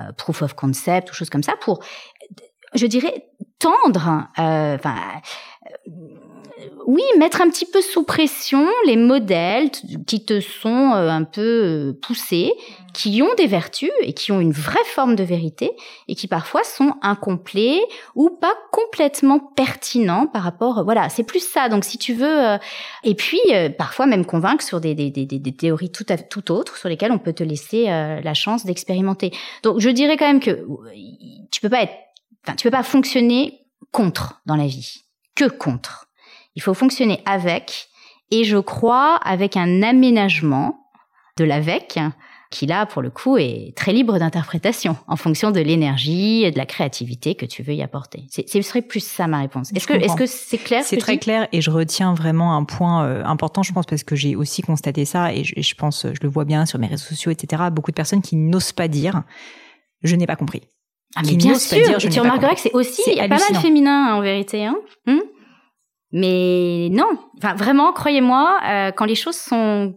[0.00, 1.78] euh, proof of concept ou choses comme ça, pour,
[2.74, 3.28] je dirais,
[3.60, 4.76] tendre, euh,
[6.86, 9.70] oui, mettre un petit peu sous pression les modèles
[10.06, 12.52] qui te sont euh, un peu euh, poussés,
[12.92, 15.70] qui ont des vertus et qui ont une vraie forme de vérité
[16.08, 17.80] et qui parfois sont incomplets
[18.14, 20.84] ou pas complètement pertinents par rapport.
[20.84, 21.68] Voilà, c'est plus ça.
[21.68, 22.58] Donc si tu veux, euh,
[23.02, 23.40] et puis
[23.78, 27.12] parfois même convaincre sur des, des, des, des théories tout, à, tout autres sur lesquelles
[27.12, 29.32] on peut te laisser la chance d'expérimenter.
[29.62, 30.66] Donc je dirais quand même que
[31.50, 31.94] tu peux pas être,
[32.44, 36.08] enfin tu peux pas fonctionner contre dans la vie, que contre.
[36.56, 37.88] Il faut fonctionner avec,
[38.30, 40.80] et je crois avec un aménagement
[41.36, 41.98] de l'avec
[42.50, 46.56] qui là, pour le coup, est très libre d'interprétation en fonction de l'énergie et de
[46.56, 48.26] la créativité que tu veux y apporter.
[48.30, 49.72] Ce serait plus ça ma réponse.
[49.74, 53.04] Est-ce que est-ce que c'est clair C'est très clair et je retiens vraiment un point
[53.04, 56.20] euh, important, je pense, parce que j'ai aussi constaté ça et je, je, pense, je
[56.22, 57.64] le vois bien sur mes réseaux sociaux, etc.
[57.72, 59.24] Beaucoup de personnes qui n'osent pas dire
[60.04, 60.62] je n'ai pas compris.
[61.16, 61.78] Ah mais bien sûr.
[61.78, 64.64] Dire, et tu remarqueras que c'est aussi il y a pas mal féminin en vérité.
[64.64, 65.18] Hein hmm
[66.14, 69.96] mais non, enfin vraiment, croyez-moi, euh, quand les choses sont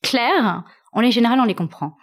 [0.00, 1.96] claires, en général, on les comprend.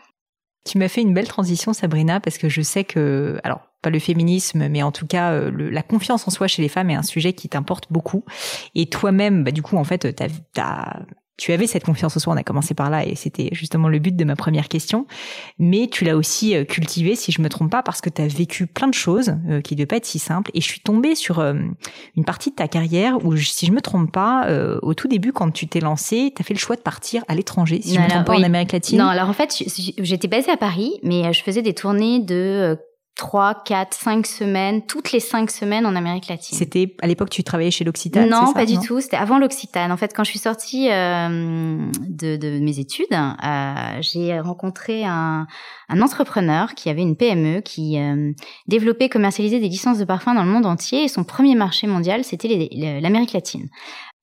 [0.66, 4.00] Tu m'as fait une belle transition, Sabrina, parce que je sais que, alors, pas le
[4.00, 7.04] féminisme, mais en tout cas, euh, la confiance en soi chez les femmes est un
[7.04, 8.26] sujet qui t'importe beaucoup.
[8.76, 11.00] Et toi-même, bah, du coup, en fait, t'as as
[11.38, 14.00] tu avais cette confiance en soi, on a commencé par là et c'était justement le
[14.00, 15.06] but de ma première question,
[15.60, 18.28] mais tu l'as aussi euh, cultivé, si je me trompe pas, parce que tu as
[18.28, 20.50] vécu plein de choses euh, qui ne devaient pas être si simples.
[20.56, 21.54] Et je suis tombée sur euh,
[22.16, 24.48] une partie de ta carrière où, si je me trompe pas,
[24.82, 27.36] au tout début quand tu t'es lancée, tu as fait le choix de partir à
[27.36, 28.98] l'étranger, si je me trompe pas, en Amérique latine.
[29.00, 29.64] Non, alors en fait,
[30.00, 32.78] j'étais basée à Paris, mais je faisais des tournées de
[33.18, 36.58] trois, quatre, cinq semaines, toutes les cinq semaines en Amérique latine.
[36.58, 39.02] C'était à l'époque tu travaillais chez l'Occitane Non, pas du tout.
[39.02, 39.92] C'était avant l'Occitane.
[39.92, 45.48] En fait, quand je suis sortie euh, de, de, mes études, euh, j'ai rencontré un,
[45.90, 48.32] un, entrepreneur qui avait une PME qui euh,
[48.68, 51.04] développait, commercialisait des licences de parfums dans le monde entier.
[51.04, 52.70] Et son premier marché mondial, c'était
[53.02, 53.68] l'Amérique latine.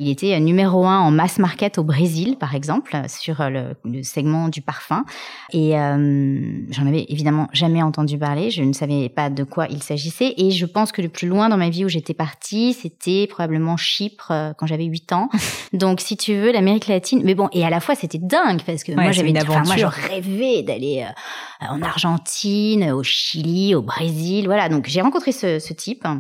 [0.01, 4.49] Il était numéro un en mass market au Brésil, par exemple, sur le, le segment
[4.49, 5.05] du parfum.
[5.53, 8.51] Et euh, j'en avais évidemment jamais entendu parler.
[8.51, 10.35] Je ne savais pas de quoi il s'agissait.
[10.37, 13.77] Et je pense que le plus loin dans ma vie où j'étais partie, c'était probablement
[13.77, 15.29] Chypre euh, quand j'avais 8 ans.
[15.73, 17.23] Donc, si tu veux, l'Amérique latine.
[17.25, 19.65] Mais bon, et à la fois, c'était dingue parce que moi, j'avais une aventure.
[19.65, 24.47] moi, je rêvais d'aller euh, en Argentine, au Chili, au Brésil.
[24.47, 24.69] Voilà.
[24.69, 26.17] Donc, j'ai rencontré ce, ce type euh,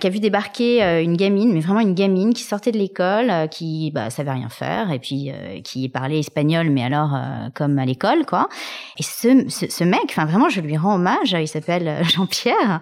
[0.00, 3.30] qui a vu débarquer euh, une gamine, mais vraiment une gamine qui sortait de l'école,
[3.30, 5.30] euh, qui bah, savait rien faire, et puis
[5.62, 7.16] qui parlait espagnol, mais alors
[7.54, 8.48] comme à l'école, quoi.
[8.98, 11.36] Et ce, ce, ce mec, enfin vraiment, je lui rends hommage.
[11.38, 12.80] Il s'appelle Jean-Pierre.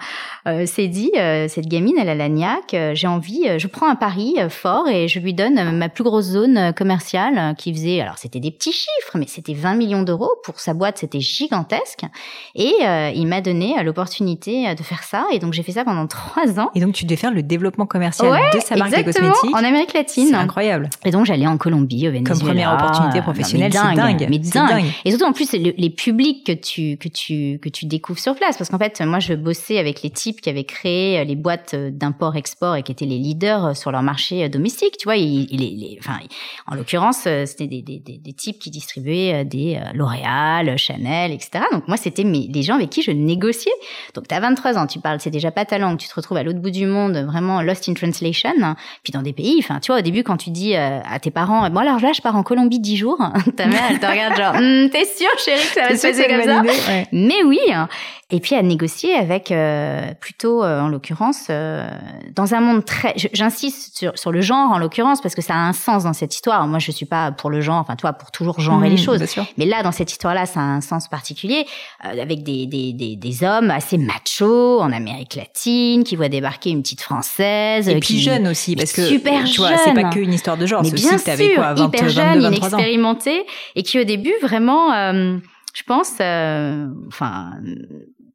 [0.66, 2.76] s'est dit, cette gamine, elle a la niaque.
[2.94, 6.72] J'ai envie, je prends un pari fort et je lui donne ma plus grosse zone
[6.74, 10.74] commerciale qui faisait, alors c'était des petits chiffres, mais c'était 20 millions d'euros pour sa
[10.74, 12.04] boîte, c'était gigantesque.
[12.54, 12.74] Et
[13.14, 15.26] il m'a donné l'opportunité de faire ça.
[15.32, 16.70] Et donc j'ai fait ça pendant trois ans.
[16.94, 19.54] Tu devais faire le développement commercial de sa marque de cosmétiques.
[19.54, 20.28] en Amérique latine.
[20.28, 20.88] C'est incroyable.
[21.04, 22.38] Et donc j'allais en Colombie, au Venezuela.
[22.38, 24.26] Comme première opportunité professionnelle, c'est dingue.
[24.30, 24.84] Mais dingue.
[25.04, 28.56] Et surtout en plus les publics que tu que tu que tu découvres sur place,
[28.56, 31.74] parce qu'en fait moi je bossais avec les types qui avaient créé euh, les boîtes
[31.74, 34.96] euh, d'import-export et qui étaient les leaders euh, sur leur marché domestique.
[34.98, 36.18] Tu vois, il, il, enfin
[36.66, 41.64] en l'occurrence c'était des, des, des, des, types qui distribuaient des L'Oréal, Chanel, etc.
[41.72, 43.72] Donc moi c'était des gens avec qui je négociais.
[44.14, 46.36] Donc tu as 23 ans, tu parles, c'est déjà pas ta langue, tu te retrouves
[46.36, 48.52] à l'autre bout du monde, vraiment lost in translation.
[49.02, 51.30] Puis dans des pays, enfin, tu vois, au début, quand tu dis euh, à tes
[51.30, 53.18] parents, bon alors là, je pars en Colombie dix jours,
[53.56, 56.26] ta mère, elle te regarde genre, hm, t'es sûre, chérie, que ça va se passer
[56.28, 56.62] comme ça
[57.12, 57.60] Mais oui.
[58.30, 61.50] Et puis à négocier avec, euh, plutôt, euh, en l'occurrence,
[62.34, 65.58] dans un monde très, j'insiste sur, sur le genre en l'occurrence parce que ça a
[65.58, 66.66] un sens dans cette histoire.
[66.66, 69.24] Moi, je suis pas pour le genre, enfin, toi, pour toujours genrer les mmh, choses.
[69.58, 71.66] Mais là, dans cette histoire-là, ça a un sens particulier
[72.00, 76.82] avec des, des, des, des hommes assez machos en Amérique latine qui voient débarquer une
[76.82, 77.88] petite française.
[77.88, 80.84] Et puis jeune aussi, parce que super tu vois, c'est pas qu'une histoire de genre,
[80.84, 85.38] c'est aussi que t'avais quoi, 20, hyper jeune, inexpérimentée, et qui au début vraiment, euh,
[85.74, 87.52] je pense, euh, enfin,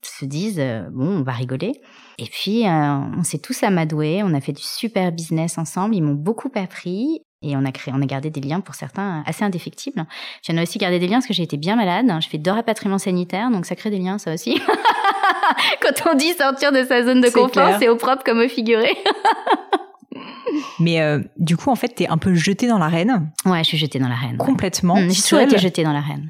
[0.02, 1.74] se disent euh, bon, on va rigoler.
[2.18, 6.16] Et puis on s'est tous amadoués, on a fait du super business ensemble, ils m'ont
[6.16, 7.22] beaucoup appris.
[7.42, 10.06] Et on a créé, on a gardé des liens pour certains assez indéfectibles.
[10.46, 12.06] J'en ai aussi gardé des liens parce que j'ai été bien malade.
[12.22, 14.62] Je fais deux rapatriements sanitaires, donc ça crée des liens, ça aussi.
[15.82, 18.92] Quand on dit sortir de sa zone de confort, c'est au propre comme au figuré.
[20.80, 23.32] Mais euh, du coup, en fait, t'es un peu jeté dans l'arène.
[23.46, 24.38] Ouais, je suis jetée dans l'arène.
[24.38, 24.96] Complètement.
[24.96, 26.30] Mmh, j'ai toujours été jetée dans l'arène.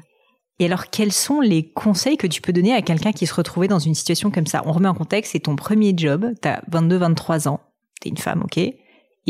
[0.60, 3.68] Et alors, quels sont les conseils que tu peux donner à quelqu'un qui se retrouvait
[3.68, 4.62] dans une situation comme ça?
[4.66, 7.60] On remet en contexte, c'est ton premier job, t'as 22-23 ans,
[8.00, 8.60] t'es une femme, ok?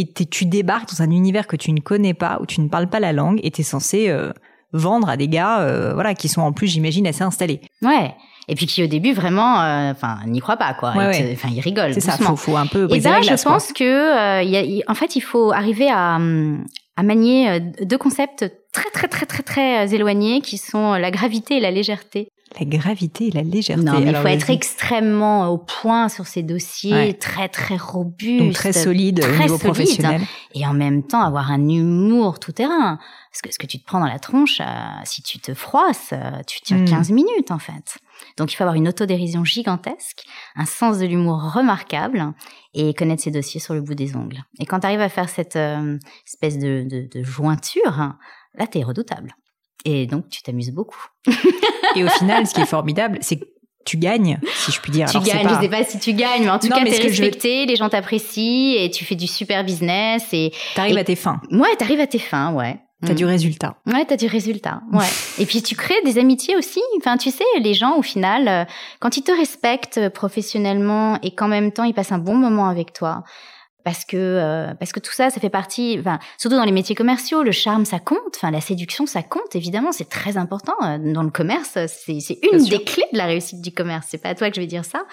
[0.00, 2.88] Et tu débarques dans un univers que tu ne connais pas, où tu ne parles
[2.88, 4.32] pas la langue, et t'es censé euh,
[4.72, 7.60] vendre à des gars, euh, voilà, qui sont en plus, j'imagine, assez installés.
[7.82, 8.14] Ouais.
[8.48, 10.90] et puis qui au début vraiment, euh, enfin, n'y croit pas quoi.
[10.96, 11.94] Enfin, il rigole.
[11.94, 12.12] C'est ça.
[12.12, 12.88] Faut, faut un peu.
[12.90, 16.18] Et ben, je pense que, y a, en fait, il faut arriver à,
[16.96, 21.60] à manier deux concepts très très très très très éloignés qui sont la gravité et
[21.60, 22.29] la légèreté.
[22.58, 23.84] La gravité et la légèreté.
[23.84, 28.52] Non, mais il faut être extrêmement au point sur ces dossiers, très très robuste, Donc
[28.54, 30.20] très solide au niveau professionnel,
[30.54, 32.98] et en même temps avoir un humour tout terrain.
[33.30, 34.64] Parce que ce que tu te prends dans la tronche, euh,
[35.04, 37.14] si tu te froisses, euh, tu tiens 15 hmm.
[37.14, 37.98] minutes en fait.
[38.36, 40.24] Donc il faut avoir une autodérision gigantesque,
[40.56, 42.32] un sens de l'humour remarquable
[42.74, 44.42] et connaître ses dossiers sur le bout des ongles.
[44.58, 48.14] Et quand tu arrives à faire cette euh, espèce de, de, de jointure,
[48.54, 49.36] là t'es redoutable.
[49.84, 51.06] Et donc, tu t'amuses beaucoup.
[51.96, 53.44] et au final, ce qui est formidable, c'est que
[53.86, 55.10] tu gagnes, si je puis dire.
[55.10, 57.66] Tu gagnes, je sais pas si tu gagnes, mais en tout cas, tu es respecté,
[57.66, 60.52] les gens t'apprécient et tu fais du super business et.
[60.74, 61.40] T'arrives à tes fins.
[61.50, 62.78] Ouais, t'arrives à tes fins, ouais.
[63.06, 63.28] T'as du mm.
[63.28, 63.76] résultat.
[63.86, 64.82] Ouais, t'as du résultat.
[64.92, 65.06] Ouais.
[65.38, 66.82] et puis tu crées des amitiés aussi.
[66.98, 68.64] Enfin, tu sais, les gens, au final, euh,
[68.98, 72.92] quand ils te respectent professionnellement et qu'en même temps ils passent un bon moment avec
[72.92, 73.24] toi,
[73.84, 75.96] parce que euh, parce que tout ça, ça fait partie.
[75.98, 78.36] Enfin, surtout dans les métiers commerciaux, le charme, ça compte.
[78.36, 79.54] Enfin, la séduction, ça compte.
[79.54, 81.78] Évidemment, c'est très important euh, dans le commerce.
[81.86, 84.08] C'est c'est une des clés de la réussite du commerce.
[84.10, 85.04] C'est pas à toi que je vais dire ça.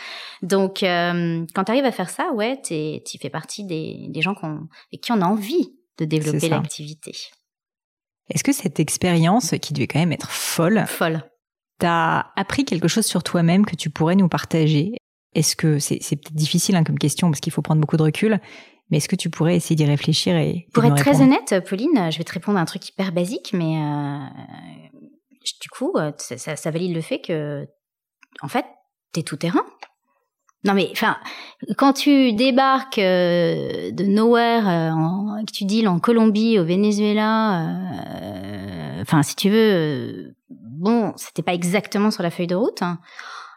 [0.42, 4.36] Donc, euh, quand tu arrives à faire ça, ouais, tu fais partie des des gens
[4.36, 4.68] qu'on
[5.02, 7.16] qui ont envie de développer l'activité.
[8.30, 11.24] Est-ce que cette expérience, qui devait quand même être folle, folle,
[11.80, 14.98] t'as appris quelque chose sur toi-même que tu pourrais nous partager?
[15.38, 18.40] Est-ce que c'est peut-être difficile hein, comme question parce qu'il faut prendre beaucoup de recul,
[18.90, 22.18] mais est-ce que tu pourrais essayer d'y réfléchir et pour être très honnête, Pauline, je
[22.18, 24.18] vais te répondre à un truc hyper basique, mais euh,
[25.62, 27.68] du coup, euh, ça, valide le fait que,
[28.42, 28.66] en fait,
[29.14, 29.64] t'es tout terrain.
[30.64, 31.18] Non mais enfin,
[31.78, 37.64] quand tu débarques euh, de nowhere, en, que tu deals en Colombie, au Venezuela,
[39.02, 42.82] enfin si tu veux, bon, c'était pas exactement sur la feuille de route.
[42.82, 43.00] Hein.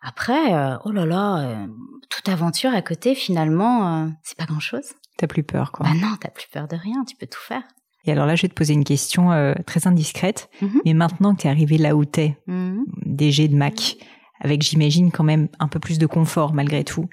[0.03, 1.67] Après, euh, oh là là, euh,
[2.09, 4.95] toute aventure à côté, finalement, euh, c'est pas grand-chose.
[5.19, 5.87] T'as plus peur, quoi.
[5.87, 7.63] Bah non, t'as plus peur de rien, tu peux tout faire.
[8.05, 9.29] Et alors là, je vais te poser une question
[9.67, 10.49] très indiscrète.
[10.63, 10.81] Mhm.
[10.87, 12.85] Mais maintenant que t'es arrivé là où t'es, mmh.
[13.05, 13.97] DG de Mac,
[14.41, 17.11] avec j'imagine quand même un peu plus de confort malgré tout,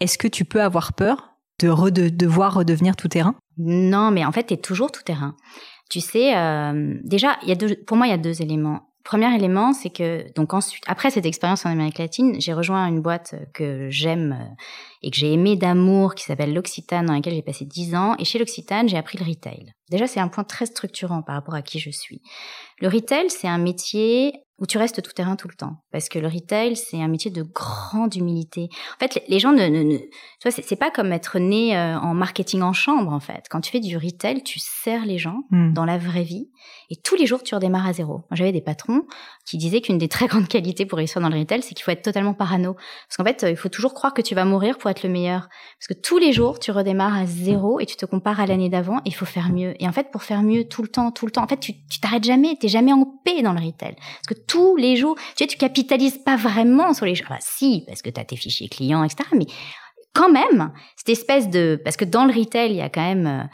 [0.00, 3.36] est-ce que tu peux avoir peur de, de devoir redevenir tout terrain?
[3.56, 5.34] Non, mais en fait, t'es toujours tout terrain.
[5.88, 6.34] Tu sais,
[7.04, 8.91] déjà, il y a deux, pour moi, il y a deux éléments.
[9.04, 13.00] Premier élément, c'est que donc ensuite, après cette expérience en Amérique latine, j'ai rejoint une
[13.00, 14.54] boîte que j'aime euh,
[15.02, 18.14] et que j'ai aimé d'amour, qui s'appelle l'Occitane, dans laquelle j'ai passé dix ans.
[18.18, 19.72] Et chez l'Occitane, j'ai appris le retail.
[19.90, 22.22] Déjà, c'est un point très structurant par rapport à qui je suis.
[22.80, 25.82] Le retail, c'est un métier où tu restes tout terrain tout le temps.
[25.90, 28.68] Parce que le retail, c'est un métier de grande humilité.
[28.94, 31.98] En fait, les gens ne, ne, ne tu vois, c'est pas comme être né euh,
[31.98, 33.46] en marketing en chambre, en fait.
[33.50, 35.72] Quand tu fais du retail, tu sers les gens hmm.
[35.72, 36.48] dans la vraie vie.
[36.90, 38.22] Et tous les jours, tu redémarres à zéro.
[38.30, 39.02] J'avais des patrons
[39.44, 41.90] qui disaient qu'une des très grandes qualités pour réussir dans le retail, c'est qu'il faut
[41.90, 42.74] être totalement parano.
[42.74, 45.48] Parce qu'en fait, il faut toujours croire que tu vas mourir pour être le meilleur.
[45.80, 48.68] Parce que tous les jours, tu redémarres à zéro et tu te compares à l'année
[48.68, 49.74] d'avant et il faut faire mieux.
[49.82, 51.74] Et en fait, pour faire mieux tout le temps, tout le temps, en fait, tu
[52.00, 52.56] t'arrêtes jamais.
[52.60, 53.96] T'es jamais en paix dans le retail.
[53.96, 57.26] Parce que tous les jours, tu sais, tu capitalises pas vraiment sur les choses.
[57.30, 59.26] Enfin, si, parce que tu as tes fichiers clients, etc.
[59.34, 59.46] Mais
[60.12, 61.80] quand même, cette espèce de...
[61.82, 63.44] Parce que dans le retail, il y a quand même euh,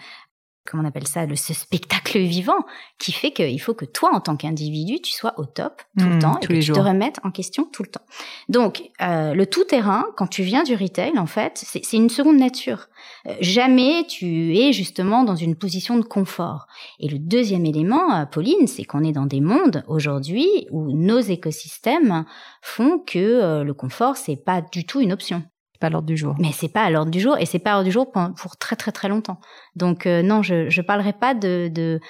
[0.69, 2.65] comment on appelle ça, le, ce spectacle vivant
[2.99, 6.17] qui fait qu'il faut que toi, en tant qu'individu, tu sois au top tout le
[6.17, 8.05] mmh, temps et que tu te remettes en question tout le temps.
[8.49, 12.89] Donc, euh, le tout-terrain, quand tu viens du retail, en fait, c'est une seconde nature.
[13.27, 16.67] Euh, jamais tu es justement dans une position de confort.
[17.01, 21.21] Et le deuxième élément, euh, Pauline, c'est qu'on est dans des mondes aujourd'hui où nos
[21.21, 22.25] écosystèmes
[22.63, 25.43] font que le confort, c'est pas du tout une option
[25.79, 26.35] pas à l'ordre du jour.
[26.39, 28.57] Mais c'est pas à l'ordre du jour et c'est pas à l'ordre du jour pour,
[28.59, 29.41] très très très longtemps.
[29.77, 32.01] Donc euh, non, je je parlerai pas de, de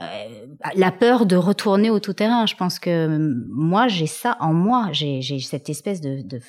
[0.00, 2.46] euh, la peur de retourner au tout terrain.
[2.46, 4.88] Je pense que euh, moi j'ai ça en moi.
[4.92, 6.40] J'ai j'ai cette espèce de, de,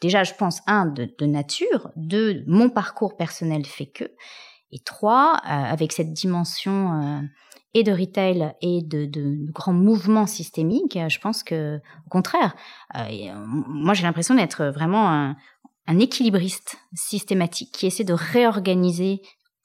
[0.00, 4.04] déjà je pense un de, nature, deux mon parcours personnel fait que
[4.72, 7.22] et trois avec cette dimension
[7.72, 12.56] et de retail et de, de, grands mouvements systémiques, je pense que au contraire,
[13.68, 15.36] moi j'ai l'impression d'être vraiment un,
[15.86, 19.22] un équilibriste systématique qui essaie de réorganiser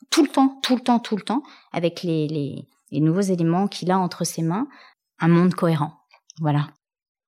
[0.10, 3.68] tout le temps, tout le temps, tout le temps, avec les, les, les nouveaux éléments
[3.68, 4.68] qu'il a entre ses mains,
[5.20, 5.94] un monde cohérent.
[6.40, 6.68] Voilà.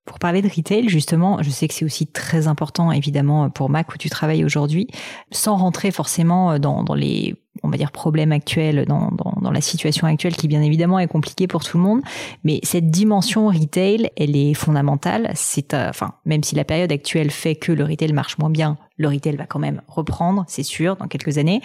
[0.05, 3.93] Pour parler de retail, justement, je sais que c'est aussi très important, évidemment, pour Mac
[3.93, 4.87] où tu travailles aujourd'hui,
[5.31, 9.61] sans rentrer forcément dans, dans les, on va dire, problèmes actuels, dans, dans, dans, la
[9.61, 12.01] situation actuelle qui, bien évidemment, est compliquée pour tout le monde.
[12.43, 15.31] Mais cette dimension retail, elle est fondamentale.
[15.35, 18.77] C'est, euh, enfin, même si la période actuelle fait que le retail marche moins bien,
[18.97, 21.61] le retail va quand même reprendre, c'est sûr, dans quelques années.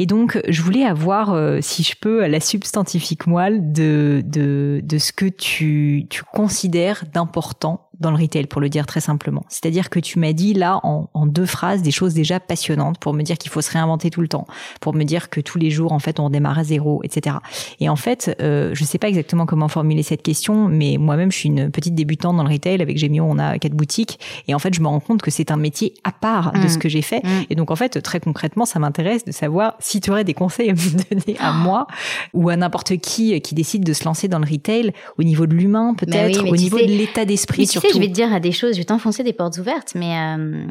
[0.00, 4.98] Et donc, je voulais avoir, euh, si je peux, la substantifique moelle de, de, de
[4.98, 9.44] ce que tu, tu considères d'important dans le retail, pour le dire très simplement.
[9.48, 13.12] C'est-à-dire que tu m'as dit là en, en, deux phrases des choses déjà passionnantes pour
[13.12, 14.46] me dire qu'il faut se réinventer tout le temps,
[14.80, 17.36] pour me dire que tous les jours en fait on démarre à zéro, etc.
[17.80, 21.38] Et en fait, euh, je sais pas exactement comment formuler cette question, mais moi-même je
[21.38, 22.80] suis une petite débutante dans le retail.
[22.80, 25.50] Avec Gémio, on a quatre boutiques, et en fait je me rends compte que c'est
[25.50, 26.78] un métier à part de ce mm.
[26.78, 27.24] que j'ai fait.
[27.24, 27.44] Mm.
[27.50, 30.70] Et donc en fait très concrètement, ça m'intéresse de savoir si tu aurais des conseils
[30.70, 31.88] à me donner à moi
[32.32, 35.54] ou à n'importe qui qui décide de se lancer dans le retail au niveau de
[35.54, 37.87] l'humain bah peut-être, au niveau de l'état d'esprit surtout.
[37.88, 40.66] Sais, je vais te dire des choses, je vais t'enfoncer des portes ouvertes, mais euh,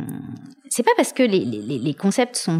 [0.69, 2.59] c'est pas parce que les, les, les concepts sont,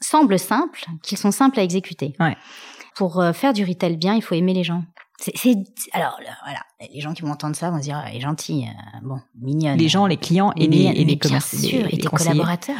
[0.00, 2.14] semblent simples qu'ils sont simples à exécuter.
[2.20, 2.36] Ouais.
[2.96, 4.84] Pour euh, faire du retail bien, il faut aimer les gens.
[5.18, 5.56] C'est
[5.92, 6.60] alors voilà,
[6.92, 9.78] les gens qui vont entendre ça vont se dire elle est gentille, euh, bon mignonne.
[9.78, 12.76] Les gens, les clients et les, et les commerçants, et les collaborateurs.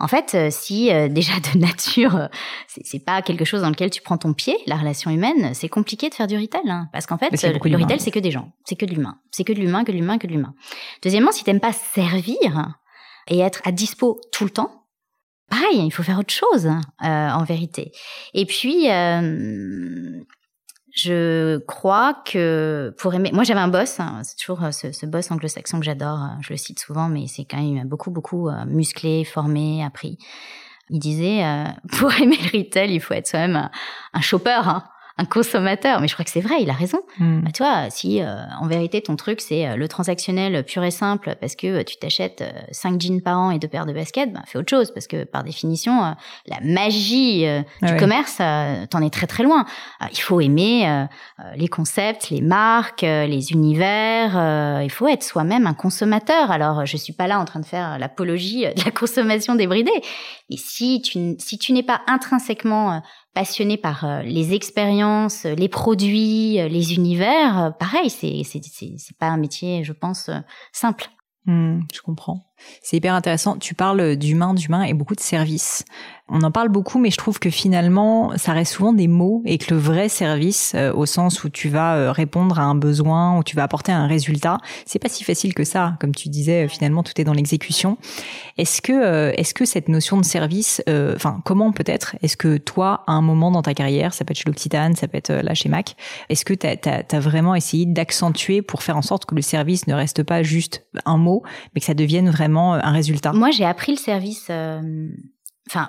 [0.00, 2.26] En fait, euh, si euh, déjà de nature, euh,
[2.66, 6.08] c'est pas quelque chose dans lequel tu prends ton pied, la relation humaine, c'est compliqué
[6.08, 8.76] de faire du retail, hein, parce qu'en fait, le retail c'est que des gens, c'est
[8.76, 10.54] que de l'humain, c'est que de l'humain, que de l'humain, que de l'humain.
[11.02, 12.74] Deuxièmement, si t'aimes pas servir
[13.28, 14.86] et être à dispo tout le temps,
[15.50, 16.70] pareil, il faut faire autre chose
[17.00, 17.92] en vérité.
[18.34, 18.86] Et puis
[21.02, 25.30] je crois que pour aimer, moi j'avais un boss, hein, c'est toujours euh, ce, boss
[25.30, 28.64] anglo-saxon que j'adore, euh, je le cite souvent, mais c'est quand même beaucoup beaucoup euh,
[28.66, 30.18] musclé, formé, appris.
[30.90, 31.42] Il disait
[31.98, 33.70] pour aimer le retail, il faut être soi-même un,
[34.12, 34.60] un shopper.
[35.20, 36.00] Un consommateur.
[36.00, 37.00] Mais je crois que c'est vrai, il a raison.
[37.18, 37.40] Hmm.
[37.40, 40.90] Bah, tu vois, si euh, en vérité ton truc c'est euh, le transactionnel pur et
[40.90, 42.42] simple parce que euh, tu t'achètes
[42.72, 45.24] 5 jeans par an et deux paires de baskets, bah, fais autre chose parce que
[45.24, 46.14] par définition,
[46.46, 47.44] la magie
[47.82, 48.38] du commerce,
[48.90, 49.64] t'en es très très loin.
[50.10, 51.06] il faut aimer
[51.54, 54.82] les concepts, les marques, les univers.
[54.82, 56.50] il faut être soi-même un consommateur.
[56.50, 59.90] Alors, je suis pas là en train de faire l'apologie de la consommation débridée.
[60.48, 63.02] Mais si tu, si tu n'es pas intrinsèquement
[63.34, 69.16] passionné par euh, les expériences, les produits, euh, les univers, euh, pareil, c'est c'est c'est
[69.18, 70.30] pas un métier, je pense,
[70.72, 71.08] simple.
[71.46, 72.49] Mmh, je comprends.
[72.82, 73.56] C'est hyper intéressant.
[73.56, 75.84] Tu parles d'humain, d'humain et beaucoup de services.
[76.32, 79.58] On en parle beaucoup, mais je trouve que finalement, ça reste souvent des mots et
[79.58, 83.36] que le vrai service, euh, au sens où tu vas euh, répondre à un besoin,
[83.36, 85.96] où tu vas apporter un résultat, c'est pas si facile que ça.
[86.00, 87.98] Comme tu disais, finalement, tout est dans l'exécution.
[88.58, 93.02] Est-ce que, euh, est-ce que cette notion de service, enfin, comment peut-être, est-ce que toi,
[93.08, 95.54] à un moment dans ta carrière, ça peut être chez l'Occitane, ça peut être là
[95.54, 95.96] chez Mac,
[96.28, 99.94] est-ce que tu as, vraiment essayé d'accentuer pour faire en sorte que le service ne
[99.94, 101.42] reste pas juste un mot,
[101.74, 103.32] mais que ça devienne vraiment un résultat.
[103.32, 104.44] Moi, j'ai appris le service,
[105.68, 105.88] enfin,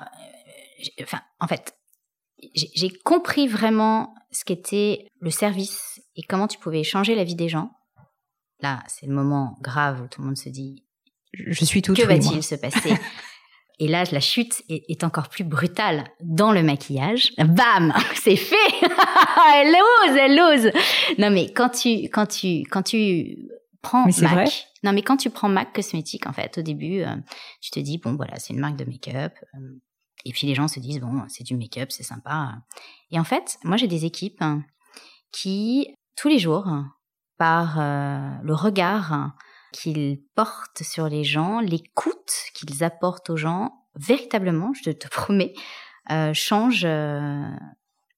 [1.01, 1.76] enfin, en fait,
[2.55, 7.49] j'ai compris vraiment ce qu'était le service et comment tu pouvais changer la vie des
[7.49, 7.72] gens.
[8.62, 10.86] Là, c'est le moment grave où tout le monde se dit
[11.34, 12.93] Je suis tout Que va-t-il se passer
[13.80, 17.32] Et là, la chute est, encore plus brutale dans le maquillage.
[17.39, 17.91] Bam!
[18.14, 18.55] C'est fait!
[19.55, 20.72] Elle ose, elle ose!
[21.18, 23.38] Non mais quand tu, quand tu, quand tu
[23.82, 24.32] prends mais Mac...
[24.32, 24.45] Vrai
[24.84, 27.15] non mais quand tu prends Mac Cosmétique, en fait, au début, euh,
[27.61, 29.34] tu te dis, bon voilà, c'est une marque de make-up.
[29.55, 29.79] Euh,
[30.25, 32.61] et puis les gens se disent, bon, c'est du make-up, c'est sympa.
[33.11, 34.43] Et en fait, moi j'ai des équipes
[35.32, 36.67] qui, tous les jours,
[37.41, 39.32] par euh, le regard
[39.73, 45.55] qu'ils portent sur les gens, l'écoute qu'ils apportent aux gens, véritablement, je te promets,
[46.11, 47.49] euh, changent euh,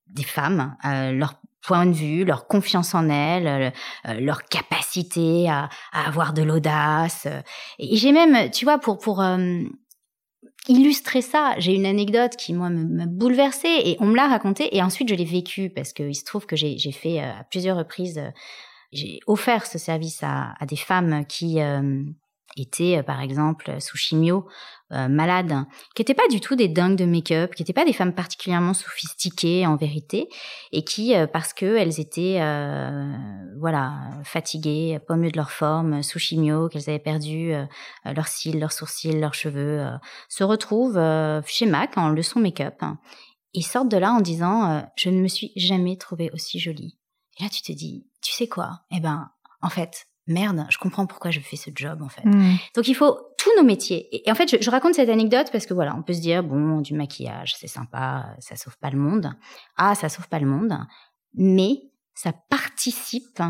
[0.07, 1.35] des femmes, leur
[1.65, 3.73] point de vue, leur confiance en elles,
[4.19, 7.27] leur capacité à, à avoir de l'audace.
[7.79, 9.21] Et j'ai même, tu vois, pour pour
[10.67, 14.81] illustrer ça, j'ai une anecdote qui moi m'a bouleversée et on me l'a racontée et
[14.81, 18.17] ensuite je l'ai vécue parce qu'il se trouve que j'ai fait euh, à plusieurs reprises,
[18.17, 18.29] euh,
[18.91, 22.03] j'ai offert ce service à, à, des femmes qui euh,
[22.57, 24.47] étaient par exemple sous chimio
[24.93, 27.93] euh, malades, qui n'étaient pas du tout des dingues de make-up, qui n'étaient pas des
[27.93, 30.29] femmes particulièrement sophistiquées en vérité,
[30.71, 33.11] et qui, euh, parce qu'elles étaient, euh,
[33.59, 37.53] voilà, fatiguées, pas mieux de leur forme, sous chimio, qu'elles avaient perdu
[38.05, 39.83] leurs cils, leurs sourcils, leurs cheveux,
[40.29, 41.01] se retrouvent
[41.47, 42.83] chez MAC en leçon make-up
[43.55, 46.99] et sortent de là en disant je ne me suis jamais trouvée aussi jolie.
[47.39, 48.81] Et là tu te dis tu sais quoi?
[48.91, 49.29] Eh ben
[49.61, 52.25] en fait merde, je comprends pourquoi je fais ce job en fait.
[52.25, 52.55] Hmm.
[52.75, 54.07] Donc il faut tous nos métiers.
[54.25, 56.81] Et, en fait, je, raconte cette anecdote parce que voilà, on peut se dire bon,
[56.81, 59.33] du maquillage, c'est sympa, ça sauve pas le monde.
[59.77, 60.77] Ah, ça sauve pas le monde,
[61.33, 63.41] mais ça participe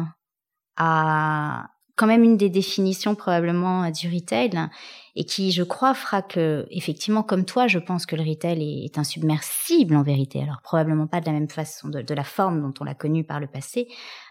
[0.78, 4.70] à quand même une des définitions probablement du retail
[5.16, 8.98] et qui, je crois, fera que effectivement, comme toi, je pense que le retail est,
[8.98, 10.42] insubmersible en vérité.
[10.42, 13.24] Alors probablement pas de la même façon, de, de la forme dont on l'a connu
[13.24, 13.88] par le passé,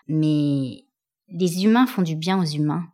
[0.08, 0.86] mais
[1.32, 2.84] les humains font du bien aux humains.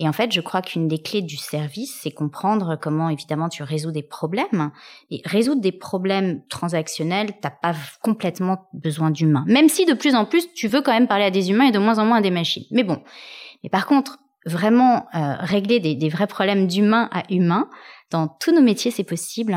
[0.00, 3.64] Et en fait, je crois qu'une des clés du service, c'est comprendre comment, évidemment, tu
[3.64, 4.70] résous des problèmes.
[5.10, 9.44] Et résoudre des problèmes transactionnels, t'as pas complètement besoin d'humains.
[9.48, 11.72] Même si de plus en plus, tu veux quand même parler à des humains et
[11.72, 12.64] de moins en moins à des machines.
[12.70, 13.02] Mais bon.
[13.64, 17.68] Mais par contre, vraiment régler des, des vrais problèmes d'humain à humain,
[18.10, 19.56] dans tous nos métiers, c'est possible.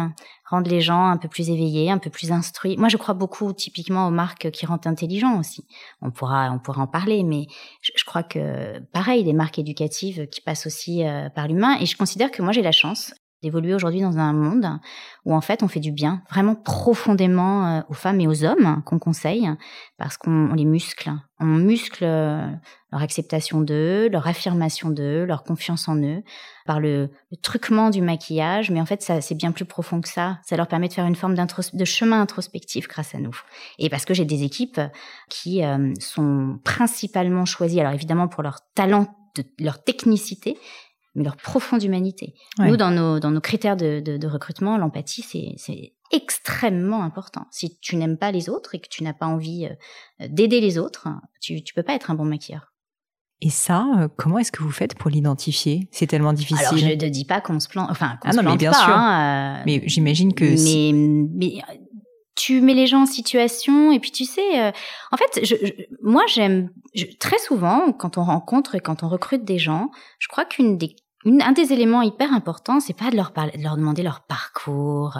[0.49, 2.75] Rendre les gens un peu plus éveillés, un peu plus instruits.
[2.77, 5.65] Moi, je crois beaucoup typiquement aux marques qui rendent intelligents aussi.
[6.01, 7.45] On pourra, on pourra en parler, mais
[7.81, 11.77] je, crois que pareil, des marques éducatives qui passent aussi euh, par l'humain.
[11.79, 14.79] Et je considère que moi, j'ai la chance d'évoluer aujourd'hui dans un monde
[15.25, 18.81] où en fait on fait du bien vraiment profondément euh, aux femmes et aux hommes
[18.85, 19.49] qu'on conseille
[19.97, 21.11] parce qu'on les muscle.
[21.39, 22.47] On muscle euh,
[22.91, 26.23] leur acceptation d'eux, leur affirmation d'eux, leur confiance en eux
[26.65, 27.09] par le,
[27.41, 28.69] truquement du maquillage.
[28.69, 30.39] Mais en fait, ça c'est bien plus profond que ça.
[30.43, 33.35] Ça leur permet de faire une forme de chemin introspectif grâce à nous.
[33.79, 34.81] Et parce que j'ai des équipes
[35.29, 40.57] qui euh, sont principalement choisies, alors évidemment pour leur talent, de, leur technicité,
[41.15, 42.33] mais leur profonde humanité.
[42.59, 45.23] Nous, dans nos, dans nos critères de, de, recrutement, l'empathie,
[45.57, 47.47] c'est extrêmement important.
[47.51, 50.77] Si tu n'aimes pas les autres et que tu n'as pas envie euh, d'aider les
[50.77, 51.07] autres,
[51.39, 52.71] tu ne peux pas être un bon maquilleur.
[53.41, 55.87] Et ça, euh, comment est-ce que vous faites pour l'identifier?
[55.91, 56.65] C'est tellement difficile.
[56.67, 58.77] Alors, je ne dis pas qu'on se plante, enfin, qu'on ah se plante bien pas.
[58.77, 58.95] Sûr.
[58.95, 60.45] Hein, euh, mais j'imagine que.
[60.45, 60.91] Mais,
[61.33, 61.61] mais
[62.35, 64.71] tu mets les gens en situation et puis tu sais, euh,
[65.11, 65.55] en fait, je,
[66.01, 66.69] moi j'aime
[67.19, 70.95] très souvent quand on rencontre et quand on recrute des gens, je crois qu'une des
[71.25, 75.17] un des éléments hyper importants, c'est pas de leur parler, de leur demander leur parcours.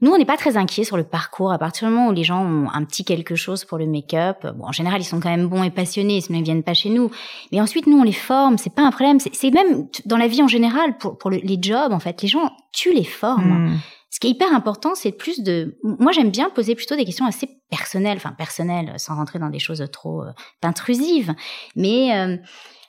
[0.00, 1.52] Nous, on n'est pas très inquiets sur le parcours.
[1.52, 4.46] À partir du moment où les gens ont un petit quelque chose pour le make-up,
[4.54, 6.90] bon, en général, ils sont quand même bons et passionnés, sinon ils viennent pas chez
[6.90, 7.10] nous.
[7.52, 8.58] Mais ensuite, nous, on les forme.
[8.58, 9.18] C'est pas un problème.
[9.20, 12.52] C'est même dans la vie en général pour, pour les jobs, en fait, les gens,
[12.72, 13.68] tu les formes.
[13.68, 13.78] Hmm.
[14.10, 15.76] Ce qui est hyper important, c'est plus de.
[15.82, 19.58] Moi, j'aime bien poser plutôt des questions assez personnelles, enfin personnelles, sans rentrer dans des
[19.58, 20.30] choses trop euh,
[20.62, 21.34] intrusives,
[21.74, 22.36] mais euh,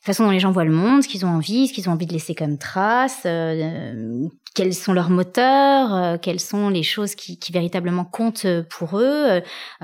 [0.06, 1.93] la façon dont les gens voient le monde, ce qu'ils ont envie, ce qu'ils ont
[1.93, 7.16] envie de laisser comme trace, euh, quels sont leurs moteurs, euh, quelles sont les choses
[7.16, 9.41] qui, véritablement comptent euh, pour eux,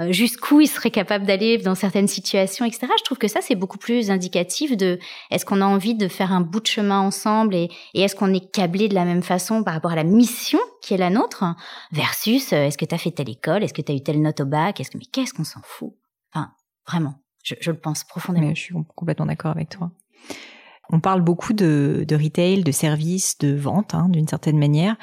[0.10, 2.86] jusqu'où ils seraient capables d'aller dans certaines situations, etc.
[3.00, 5.00] Je trouve que ça, c'est beaucoup plus indicatif de
[5.32, 8.52] est-ce qu'on a envie de faire un bout de chemin ensemble et, est-ce qu'on est
[8.52, 11.46] câblé de la même façon par rapport à la mission qui est la nôtre,
[11.92, 14.42] versus est-ce que tu as fait telle école, est-ce que tu as eu telle note
[14.42, 15.94] au bac, est-ce que mais qu'est-ce qu'on s'en fout?
[16.32, 16.52] Enfin,
[16.88, 18.54] vraiment, je, le pense profondément.
[18.54, 19.92] Je suis complètement d'accord avec toi.
[20.92, 24.98] On parle beaucoup de, retail, de services, de vente, hein, d'une certaine manière.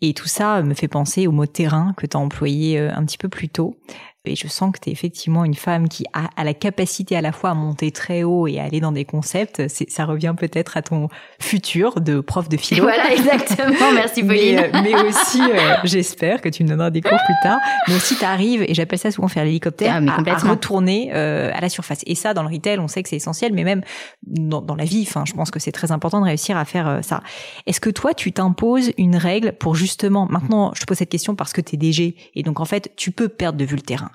[0.00, 3.04] Et tout ça me fait penser au mot terrain que tu as employé euh, un
[3.04, 3.76] petit peu plus tôt.
[4.24, 7.20] Et je sens que tu es effectivement une femme qui a, a, la capacité à
[7.20, 9.62] la fois à monter très haut et à aller dans des concepts.
[9.68, 11.08] Ça revient peut-être à ton
[11.40, 12.82] futur de prof de philo.
[12.82, 13.92] Voilà, exactement.
[13.94, 14.58] Merci Pauline.
[14.58, 17.58] Euh, mais, aussi, euh, j'espère que tu me donneras des cours plus tard.
[17.86, 21.60] Mais aussi, tu arrives, et j'appelle ça souvent faire l'hélicoptère, ah, à, retourner euh, à
[21.60, 22.00] la surface.
[22.06, 23.82] Et ça, dans le retail, on sait que c'est essentiel, mais même
[24.26, 27.00] dans, dans la vie, enfin, je pense que c'est très important de réussir à faire
[27.02, 27.22] ça.
[27.66, 31.34] Est-ce que toi, tu t'imposes une règle pour justement, maintenant, je te pose cette question
[31.34, 33.82] parce que tu es DG, et donc en fait, tu peux perdre de vue le
[33.82, 34.07] terrain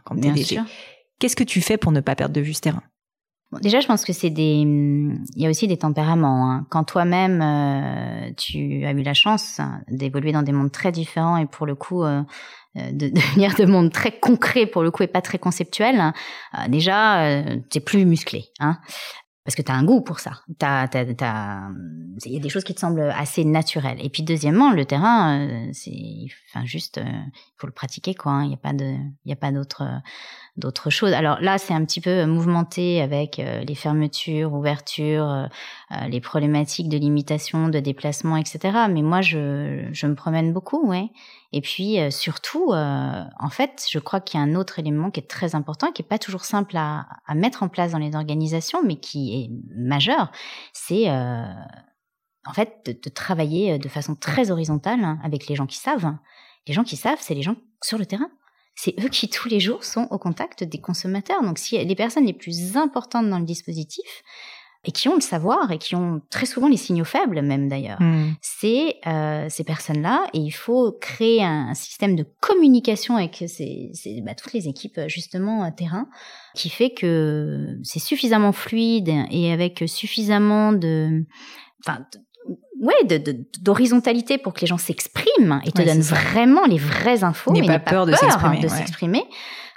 [0.44, 0.64] Sûr.
[1.20, 2.84] Qu'est-ce que tu fais pour ne pas perdre de vue ce terrain?
[3.62, 4.62] Déjà, je pense que c'est des.
[4.62, 6.50] Il y a aussi des tempéraments.
[6.50, 6.66] Hein.
[6.70, 11.46] Quand toi-même, euh, tu as eu la chance d'évoluer dans des mondes très différents et
[11.46, 12.04] pour le coup.
[12.04, 12.24] Euh,
[12.76, 16.14] euh, de devenir de mondes très concrets pour le coup et pas très conceptuels, hein,
[16.70, 18.46] déjà, tu es plus musclé.
[18.60, 18.80] Hein
[19.44, 20.42] parce que tu as un goût pour ça.
[20.48, 23.98] Il y a des choses qui te semblent assez naturelles.
[24.02, 27.22] Et puis deuxièmement, le terrain, euh, c'est, enfin juste, il euh,
[27.58, 28.32] faut le pratiquer quoi.
[28.32, 28.44] Hein.
[28.44, 29.84] Il n'y a pas de, il a pas d'autre,
[30.58, 31.14] d'autres choses.
[31.14, 35.50] Alors là, c'est un petit peu mouvementé avec euh, les fermetures, ouvertures,
[36.08, 38.60] les problématiques de limitation, de déplacement, etc.
[38.90, 41.10] Mais moi, je, je me promène beaucoup, ouais.
[41.54, 45.12] Et puis euh, surtout, euh, en fait, je crois qu'il y a un autre élément
[45.12, 48.00] qui est très important, qui est pas toujours simple à, à mettre en place dans
[48.00, 50.32] les organisations, mais qui est majeur,
[50.74, 51.46] c'est euh,
[52.46, 56.16] en fait de, de, travailler de façon très horizontale hein, avec les gens qui savent.
[56.68, 58.32] Les gens qui savent, c'est les gens sur le terrain.
[58.76, 61.42] C'est eux qui tous les jours sont au contact des consommateurs.
[61.44, 64.24] Donc si les personnes les plus importantes dans le dispositif,
[64.86, 68.02] et qui ont le savoir et qui ont très souvent les signaux faibles même d'ailleurs.
[68.02, 68.34] Hmm.
[68.42, 74.22] C'est euh, ces personnes-là et il faut créer un, système de communication avec ces, ces
[74.22, 76.08] bah, toutes les équipes justement terrain
[76.54, 81.26] qui fait que c'est suffisamment fluide et avec suffisamment de,
[81.86, 82.06] enfin,
[82.82, 83.22] ouais,
[83.62, 87.52] d'horizontalité pour que les gens s'expriment et te donnent vraiment les vraies infos.
[87.52, 89.24] N'aie pas, peur, de s'exprimer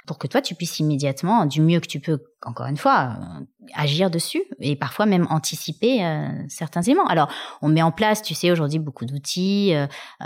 [0.07, 3.43] pour que toi tu puisses immédiatement, du mieux que tu peux, encore une fois, euh,
[3.75, 7.05] agir dessus et parfois même anticiper euh, certains éléments.
[7.07, 7.29] Alors,
[7.61, 9.85] on met en place, tu sais, aujourd'hui beaucoup d'outils, euh,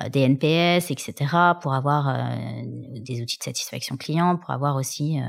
[0.10, 2.16] des NPS, etc., pour avoir
[2.96, 5.20] des outils de satisfaction client, pour avoir aussi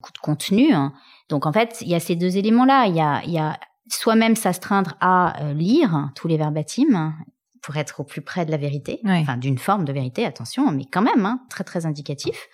[0.00, 0.72] beaucoup de contenu.
[0.72, 0.92] Hein.
[1.28, 2.86] Donc, en fait, il y a ces deux éléments-là.
[2.86, 3.58] Il y a, il y a
[3.90, 7.14] soi-même s'astreindre à lire tous les verbatims
[7.62, 10.84] pour être au plus près de la vérité, enfin d'une forme de vérité, attention, mais
[10.90, 12.48] quand même hein, très très indicatif.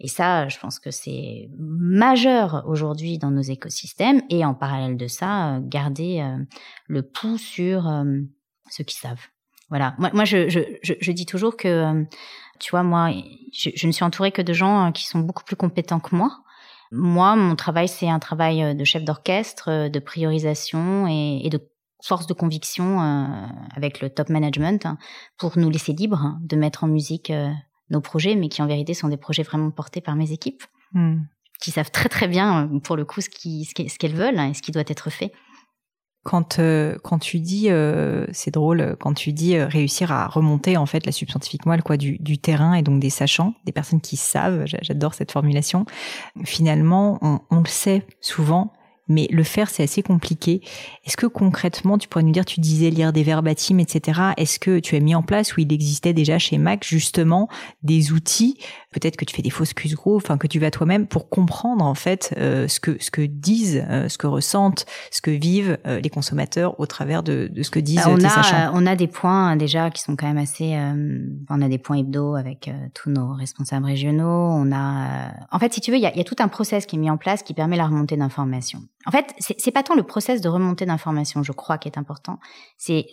[0.00, 4.22] Et ça, je pense que c'est majeur aujourd'hui dans nos écosystèmes.
[4.30, 6.26] Et en parallèle de ça, garder
[6.88, 7.88] le pouls sur
[8.68, 9.28] ceux qui savent.
[9.68, 9.94] Voilà.
[9.98, 12.04] Moi, moi je, je, je, dis toujours que,
[12.58, 13.10] tu vois, moi,
[13.52, 16.40] je, je, ne suis entourée que de gens qui sont beaucoup plus compétents que moi.
[16.92, 21.58] Moi, mon travail, c'est un travail de chef d'orchestre, de priorisation et, et de
[22.02, 24.98] force de conviction euh, avec le top management hein,
[25.38, 27.50] pour nous laisser libres hein, de mettre en musique euh,
[27.90, 30.62] nos projets, mais qui en vérité sont des projets vraiment portés par mes équipes,
[30.92, 31.20] hmm.
[31.60, 34.50] qui savent très très bien euh, pour le coup ce qu'elles ce qu'elles veulent hein,
[34.50, 35.32] et ce qui doit être fait.
[36.24, 36.60] Quand,
[37.02, 37.68] quand tu dis,
[38.32, 42.16] c'est drôle, quand tu dis réussir à remonter en fait la subscientifique moelle quoi du,
[42.18, 45.84] du, terrain et donc des sachants, des personnes qui savent, j'adore cette formulation.
[46.44, 48.72] Finalement, on, on le sait souvent,
[49.08, 50.60] mais le faire, c'est assez compliqué.
[51.04, 54.20] Est-ce que concrètement, tu pourrais nous dire, tu disais lire des verbatims, etc.
[54.36, 57.48] Est-ce que tu as mis en place, ou il existait déjà chez Mac, justement,
[57.82, 58.58] des outils,
[58.92, 61.84] peut-être que tu fais des fausses cues gros, enfin que tu vas toi-même pour comprendre
[61.84, 65.78] en fait euh, ce que ce que disent, euh, ce que ressentent, ce que vivent
[65.86, 68.70] euh, les consommateurs au travers de, de ce que disent on tes a, sachants?
[68.74, 70.76] On a des points déjà qui sont quand même assez.
[71.50, 74.22] on a des points hebdo avec tous nos responsables régionaux.
[74.52, 76.86] On a, en fait, si tu veux, il y a, y a tout un process
[76.86, 78.82] qui est mis en place qui permet la remontée d'informations.
[79.06, 82.38] En fait, c'est pas tant le process de remontée d'informations, je crois, qui est important.
[82.78, 83.06] C'est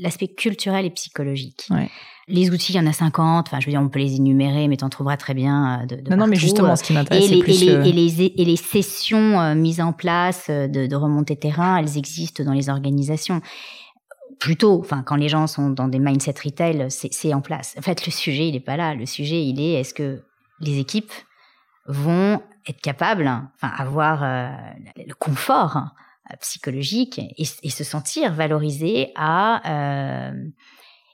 [0.00, 1.66] l'aspect culturel et psychologique.
[1.70, 1.90] Ouais.
[2.28, 3.48] Les outils, il y en a 50.
[3.48, 5.86] Enfin, je veux dire, on peut les énumérer, mais tu en trouveras très bien euh,
[5.86, 7.62] de, de Non, non, mais justement, ce qui m'intéresse, c'est plus...
[7.62, 11.36] Et les, et, les, et les sessions euh, mises en place euh, de, de remontée
[11.36, 13.40] terrain, elles existent dans les organisations
[14.38, 17.74] plutôt, enfin, quand les gens sont dans des mindset retail, c'est en place.
[17.76, 18.94] En fait, le sujet, il n'est pas là.
[18.94, 20.22] Le sujet, il est est-ce que
[20.60, 21.12] les équipes
[21.88, 23.26] vont être capables,
[23.56, 24.22] enfin, avoir
[24.96, 25.88] le confort
[26.30, 30.32] euh, psychologique et, et, se sentir valorisé à euh,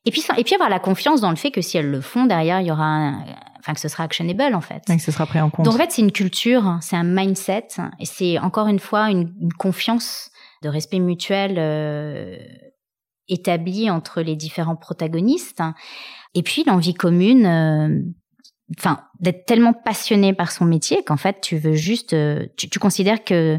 [0.04, 2.26] et puis et puis avoir la confiance dans le fait que si elles le font
[2.26, 3.24] derrière il y aura un,
[3.60, 4.82] enfin que ce sera actionable en fait.
[4.90, 5.66] Et que ce sera pris en compte.
[5.66, 7.68] Donc en fait c'est une culture c'est un mindset
[8.00, 10.30] et c'est encore une fois une, une, confiance
[10.62, 12.36] de respect mutuel euh,
[13.28, 15.62] établi entre les différents protagonistes
[16.34, 18.02] et puis l'envie commune euh,
[18.78, 23.24] enfin d'être tellement passionné par son métier qu'en fait tu veux juste euh, tu, considères
[23.24, 23.58] que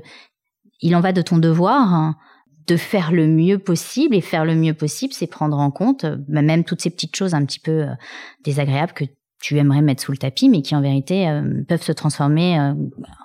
[0.81, 2.15] il en va de ton devoir hein,
[2.67, 6.41] de faire le mieux possible et faire le mieux possible, c'est prendre en compte bah,
[6.41, 7.93] même toutes ces petites choses un petit peu euh,
[8.43, 9.05] désagréables que
[9.41, 12.73] tu aimerais mettre sous le tapis, mais qui en vérité euh, peuvent se transformer euh,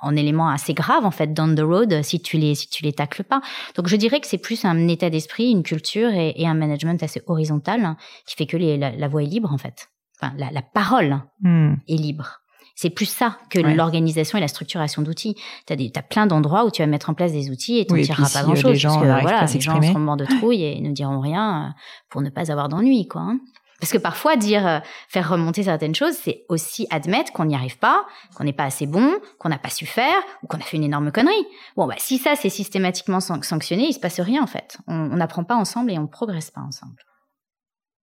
[0.02, 2.92] en éléments assez graves en fait down the road si tu les si tu les
[2.92, 3.40] tacles pas.
[3.76, 7.22] Donc je dirais que c'est plus un état d'esprit, une culture et, un management assez
[7.26, 9.88] horizontal hein, qui fait que la, la, voix est libre en fait.
[10.20, 11.74] Enfin, la, la parole hmm.
[11.88, 12.40] est libre.
[12.80, 15.34] C'est plus ça que l'organisation et la structuration d'outils.
[15.66, 17.92] Tu as, as, plein d'endroits où tu vas mettre en place des outils et tu
[17.92, 18.72] n'en tireras pas grand-chose.
[18.72, 21.66] Les gens, parce que, voilà, les gens seront morts de trouille et ne diront rien
[21.66, 23.06] euh, pour ne pas avoir d'ennui.
[23.06, 23.20] quoi.
[23.20, 23.40] Hein.
[23.80, 27.78] Parce que parfois, dire, euh, faire remonter certaines choses, c'est aussi admettre qu'on n'y arrive
[27.78, 30.78] pas, qu'on n'est pas assez bon, qu'on n'a pas su faire, ou qu'on a fait
[30.78, 31.46] une énorme connerie.
[31.76, 34.78] Bon, bah, si ça, c'est systématiquement sanctionné, il se passe rien, en fait.
[34.86, 36.96] On n'apprend pas ensemble et on progresse pas ensemble.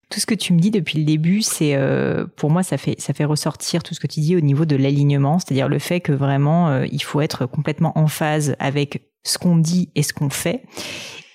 [0.10, 2.96] Tout ce que tu me dis depuis le début, c'est euh, pour moi ça fait
[3.00, 6.00] ça fait ressortir tout ce que tu dis au niveau de l'alignement, c'est-à-dire le fait
[6.00, 10.14] que vraiment euh, il faut être complètement en phase avec ce qu'on dit et ce
[10.14, 10.64] qu'on fait.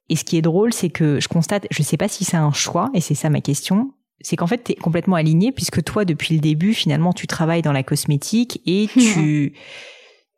[0.09, 2.53] Et ce qui est drôle, c'est que je constate, je sais pas si c'est un
[2.53, 6.05] choix et c'est ça ma question, c'est qu'en fait tu es complètement aligné puisque toi
[6.05, 9.55] depuis le début finalement tu travailles dans la cosmétique et tu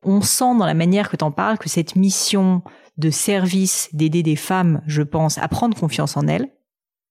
[0.03, 2.63] on sent dans la manière que tu en parles que cette mission
[2.97, 6.49] de service d'aider des femmes, je pense, à prendre confiance en elles,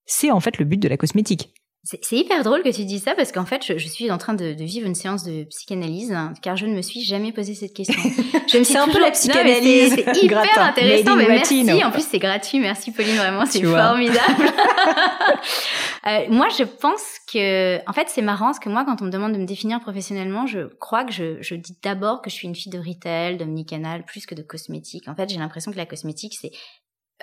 [0.06, 1.50] c'est en fait le but de la cosmétique.
[1.86, 4.32] C'est hyper drôle que tu dis ça parce qu'en fait, je, je, suis en train
[4.32, 7.54] de, de, vivre une séance de psychanalyse hein, car je ne me suis jamais posé
[7.54, 8.00] cette question.
[8.48, 9.94] c'est un peu la psychanalyse.
[9.94, 11.84] C'est hyper intéressant, mais merci.
[11.84, 12.58] En plus, c'est gratuit.
[12.58, 14.44] Merci Pauline, vraiment, c'est formidable.
[16.06, 19.10] euh, moi, je pense que, en fait, c'est marrant parce que moi, quand on me
[19.10, 22.48] demande de me définir professionnellement, je crois que je, je dis d'abord que je suis
[22.48, 25.06] une fille de retail, d'omnicanal, plus que de cosmétique.
[25.06, 26.52] En fait, j'ai l'impression que la cosmétique, c'est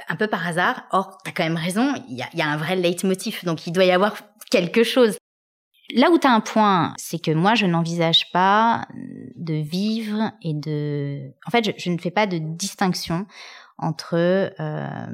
[0.07, 0.83] un peu par hasard.
[0.91, 3.67] Or, tu as quand même raison, il y a, y a, un vrai leitmotiv, donc
[3.67, 4.15] il doit y avoir
[4.49, 5.17] quelque chose.
[5.93, 8.87] Là où tu as un point, c'est que moi, je n'envisage pas
[9.35, 11.31] de vivre et de...
[11.45, 13.25] En fait, je, je ne fais pas de distinction
[13.77, 15.05] entre euh,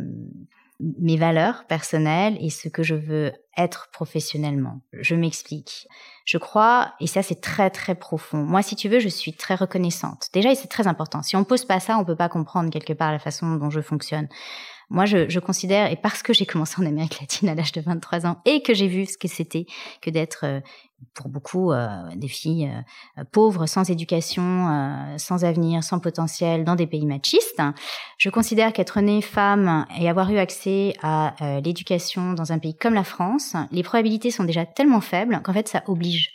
[0.79, 4.81] mes valeurs personnelles et ce que je veux être professionnellement.
[4.93, 5.87] Je m'explique.
[6.25, 8.37] Je crois, et ça c'est très très profond.
[8.37, 10.27] Moi, si tu veux, je suis très reconnaissante.
[10.33, 11.23] Déjà, et c'est très important.
[11.23, 13.81] Si on pose pas ça, on peut pas comprendre quelque part la façon dont je
[13.81, 14.27] fonctionne.
[14.89, 17.81] Moi, je, je considère, et parce que j'ai commencé en Amérique latine à l'âge de
[17.81, 19.65] 23 ans, et que j'ai vu ce que c'était
[20.01, 20.61] que d'être euh,
[21.13, 22.71] pour beaucoup euh, des filles
[23.17, 27.61] euh, pauvres, sans éducation, euh, sans avenir, sans potentiel, dans des pays machistes.
[28.17, 32.93] Je considère qu'être née femme et avoir eu accès à l'éducation dans un pays comme
[32.93, 36.33] la France, les probabilités sont déjà tellement faibles qu'en fait ça oblige.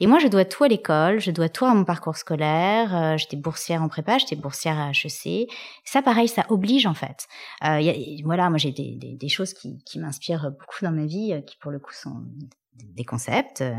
[0.00, 3.16] Et moi, je dois tout à l'école, je dois tout à mon parcours scolaire.
[3.18, 5.48] j'étais boursière en prépa, j'étais boursière à HEC.
[5.84, 7.26] Ça, pareil, ça oblige en fait.
[7.62, 11.06] Y a, voilà, moi j'ai des, des, des, choses qui, qui m'inspirent beaucoup dans ma
[11.06, 12.22] vie, qui pour le coup sont
[12.74, 13.74] des concepts, euh,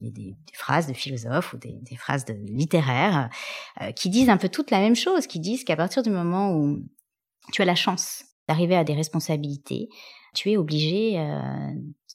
[0.00, 3.28] des, phrases de philosophes ou des, phrases de littéraires
[3.80, 6.54] euh, qui disent un peu toute la même chose, qui disent qu'à partir du moment
[6.54, 6.78] où
[7.52, 9.88] tu as la chance d'arriver à des responsabilités,
[10.34, 11.72] tu es obligé euh,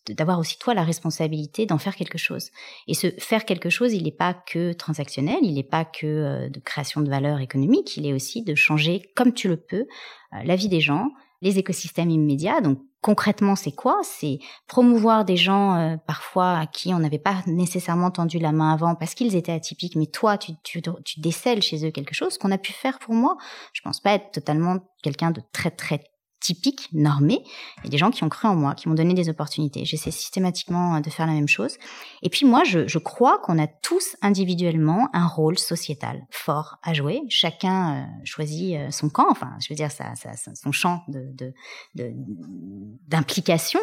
[0.10, 2.50] d'avoir aussi toi la responsabilité d'en faire quelque chose.
[2.88, 6.60] Et ce faire quelque chose, il n'est pas que transactionnel, il n'est pas que de
[6.60, 9.86] création de valeur économique, il est aussi de changer comme tu le peux
[10.32, 11.10] la vie des gens,
[11.44, 14.00] les écosystèmes immédiats, donc concrètement, c'est quoi?
[14.04, 18.74] C'est promouvoir des gens euh, parfois à qui on n'avait pas nécessairement tendu la main
[18.74, 20.82] avant parce qu'ils étaient atypiques, mais toi, tu, tu,
[21.20, 23.38] décèles chez eux quelque chose qu'on a pu faire pour moi.
[23.74, 26.02] Je pense pas être totalement quelqu'un de très très
[26.44, 27.42] typique, normé.
[27.80, 29.86] Il y a des gens qui ont cru en moi, qui m'ont donné des opportunités.
[29.86, 31.78] J'essaie systématiquement euh, de faire la même chose.
[32.22, 37.22] Et puis moi, je, crois qu'on a tous individuellement un rôle sociétal fort à jouer.
[37.30, 41.06] Chacun euh, choisit euh, son camp, enfin, je veux dire, son champ
[43.08, 43.80] d'implication.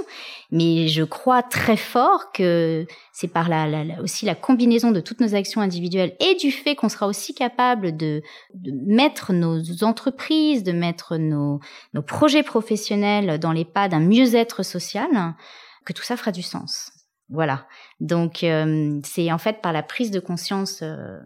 [0.51, 5.21] Mais je crois très fort que c'est par la, la, aussi la combinaison de toutes
[5.21, 8.23] nos actions individuelles et du fait qu'on sera aussi capable de,
[8.55, 11.61] de mettre nos entreprises, de mettre nos,
[11.95, 15.37] nos projets professionnel dans les pas d'un mieux-être social,
[15.85, 16.91] que tout ça fera du sens.
[17.29, 17.69] Voilà.
[18.01, 21.21] Donc euh, c'est en fait par la prise de conscience euh,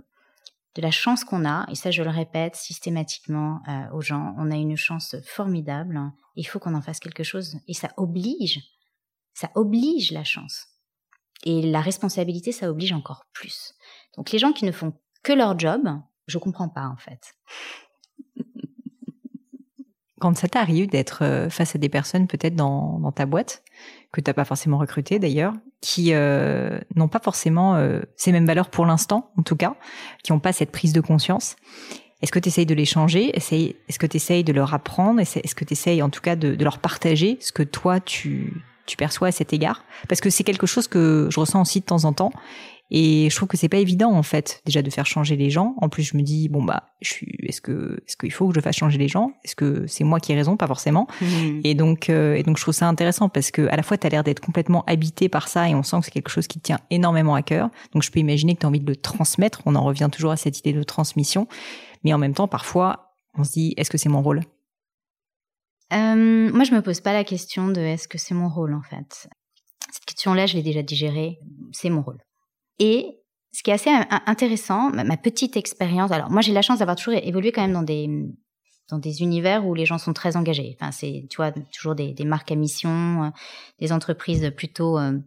[0.74, 4.50] de la chance qu'on a, et ça je le répète systématiquement euh, aux gens, on
[4.50, 5.98] a une chance formidable,
[6.36, 8.60] il faut qu'on en fasse quelque chose, et ça oblige,
[9.32, 10.66] ça oblige la chance.
[11.46, 13.72] Et la responsabilité, ça oblige encore plus.
[14.18, 15.88] Donc les gens qui ne font que leur job,
[16.26, 17.34] je comprends pas en fait
[20.24, 23.62] quand ça t'arrive d'être euh, face à des personnes peut-être dans, ta boîte,
[24.10, 25.52] que tu n'as pas forcément recruté d'ailleurs,
[25.82, 29.74] qui euh, n'ont pas forcément euh, ces mêmes valeurs pour l'instant, en tout cas,
[30.22, 31.56] qui n'ont pas cette prise de conscience,
[32.22, 33.36] est-ce que tu essayes de les changer?
[33.36, 35.20] Est-ce que tu essayes de leur apprendre?
[35.20, 38.64] Est-ce que tu essayes en tout cas de, de, leur partager ce que toi tu,
[38.86, 39.84] tu perçois à cet égard?
[40.08, 42.32] Parce que c'est quelque chose que je ressens aussi de temps en temps
[42.96, 45.74] et je trouve que c'est pas évident en fait déjà de faire changer les gens.
[45.78, 48.54] En plus, je me dis bon bah, je suis, est-ce que est-ce qu'il faut que
[48.54, 49.32] je fasse changer les gens?
[49.42, 50.56] Est-ce que c'est moi qui ai raison?
[50.56, 51.08] Pas forcément.
[51.20, 51.60] Mmh.
[51.64, 54.06] Et donc euh, et donc je trouve ça intéressant parce que à la fois tu
[54.06, 56.60] as l'air d'être complètement habité par ça et on sent que c'est quelque chose qui
[56.60, 57.68] te tient énormément à cœur.
[57.94, 59.62] Donc je peux imaginer que tu as envie de le transmettre.
[59.66, 61.48] On en revient toujours à cette idée de transmission,
[62.04, 64.42] mais en même temps parfois on se dit est-ce que c'est mon rôle?
[65.92, 68.82] Euh, moi, je me pose pas la question de est-ce que c'est mon rôle en
[68.82, 69.28] fait?
[69.92, 71.38] Cette question-là, je l'ai déjà digérée.
[71.72, 72.18] C'est mon rôle.
[72.78, 73.20] Et
[73.52, 73.90] ce qui est assez
[74.26, 76.10] intéressant, ma petite expérience.
[76.10, 78.08] Alors moi, j'ai la chance d'avoir toujours évolué quand même dans des
[78.90, 80.76] dans des univers où les gens sont très engagés.
[80.78, 83.28] Enfin, c'est tu vois toujours des, des marques à mission, euh,
[83.80, 85.18] des entreprises plutôt euh,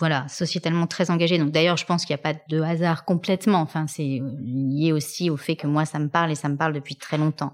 [0.00, 1.38] voilà, sociétalement très engagé.
[1.38, 3.60] Donc d'ailleurs, je pense qu'il n'y a pas de hasard complètement.
[3.60, 6.56] Enfin, c'est euh, lié aussi au fait que moi, ça me parle et ça me
[6.56, 7.52] parle depuis très longtemps.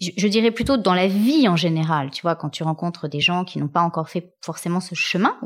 [0.00, 2.10] Je, dirais plutôt dans la vie en général.
[2.10, 5.36] Tu vois, quand tu rencontres des gens qui n'ont pas encore fait forcément ce chemin,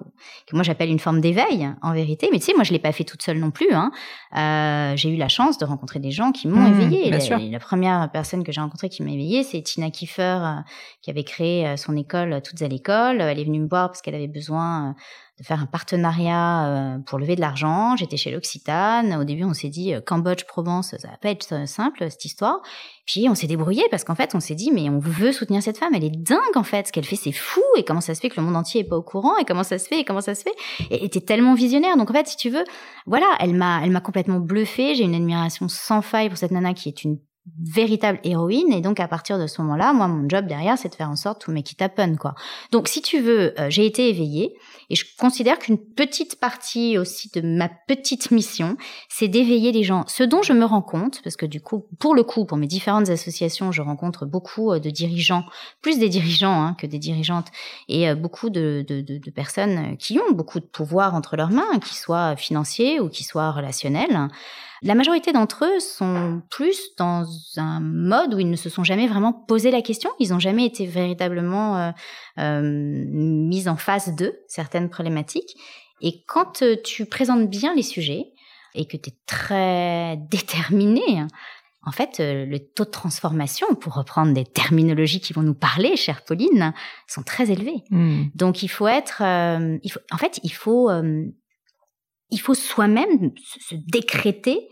[0.46, 2.28] que moi j'appelle une forme d'éveil en vérité.
[2.32, 3.72] Mais tu sais, moi je l'ai pas fait toute seule non plus.
[3.72, 3.90] Hein.
[4.36, 7.10] Euh, j'ai eu la chance de rencontrer des gens qui m'ont mmh, éveillée.
[7.10, 10.60] La, la, première personne que j'ai rencontrée qui m'a éveillée, c'est Tina Kiefer, euh,
[11.02, 13.20] qui avait créé son école Toutes à l'école.
[13.20, 14.94] Elle est venue me voir parce qu'elle avait besoin
[15.38, 17.96] de faire un partenariat euh, pour lever de l'argent.
[17.96, 19.14] J'étais chez l'Occitane.
[19.14, 22.60] Au début, on s'est dit euh, Cambodge, Provence, ça va pas être simple cette histoire.
[23.04, 25.78] Puis on s'est débrouillé parce qu'en fait, on s'est dit mais on veut soutenir cette
[25.78, 25.92] femme.
[25.94, 26.86] Elle est dingue en fait.
[26.86, 27.62] Ce qu'elle fait, c'est fou.
[27.76, 29.36] Et comment ça se fait que le monde entier est pas au courant?
[29.38, 30.00] Et comment ça se fait?
[30.00, 30.54] Et comment ça se fait?
[30.90, 31.96] Et était tellement visionnaire.
[31.96, 32.64] Donc en fait, si tu veux,
[33.06, 34.94] voilà, elle m'a, elle m'a complètement bluffé.
[34.94, 37.18] J'ai une admiration sans faille pour cette nana qui est une
[37.62, 38.72] véritable héroïne.
[38.72, 41.16] Et donc à partir de ce moment-là moi mon job derrière c'est de faire en
[41.16, 42.34] sorte tout make it happen quoi.
[42.72, 44.54] Donc si tu veux euh, j'ai été éveillée.
[44.90, 48.76] Et je considère qu'une petite partie aussi de ma petite mission
[49.08, 50.04] c'est d'éveiller les gens.
[50.06, 52.66] Ce dont je me rends compte parce que du coup pour le coup pour mes
[52.66, 55.44] différentes associations je rencontre beaucoup euh, de dirigeants
[55.82, 57.48] plus des dirigeants hein, que des dirigeantes
[57.88, 61.50] et euh, beaucoup de, de, de, de, personnes qui ont beaucoup de pouvoir entre leurs
[61.50, 64.28] mains qu'ils soient financiers ou qu'ils soient relationnels
[64.84, 67.24] la majorité d'entre eux sont plus dans
[67.56, 70.66] un mode où ils ne se sont jamais vraiment posé la question, ils n'ont jamais
[70.66, 71.90] été véritablement euh,
[72.38, 75.56] euh, mis en face de certaines problématiques.
[76.02, 78.26] Et quand euh, tu présentes bien les sujets
[78.74, 81.24] et que tu es très déterminé,
[81.86, 86.24] en fait, le taux de transformation, pour reprendre des terminologies qui vont nous parler, chère
[86.24, 86.74] Pauline,
[87.06, 87.84] sont très élevés.
[87.90, 88.24] Hmm.
[88.34, 90.90] Donc, il faut être, il faut, en fait, il faut
[92.30, 94.68] il faut soi-même se décréter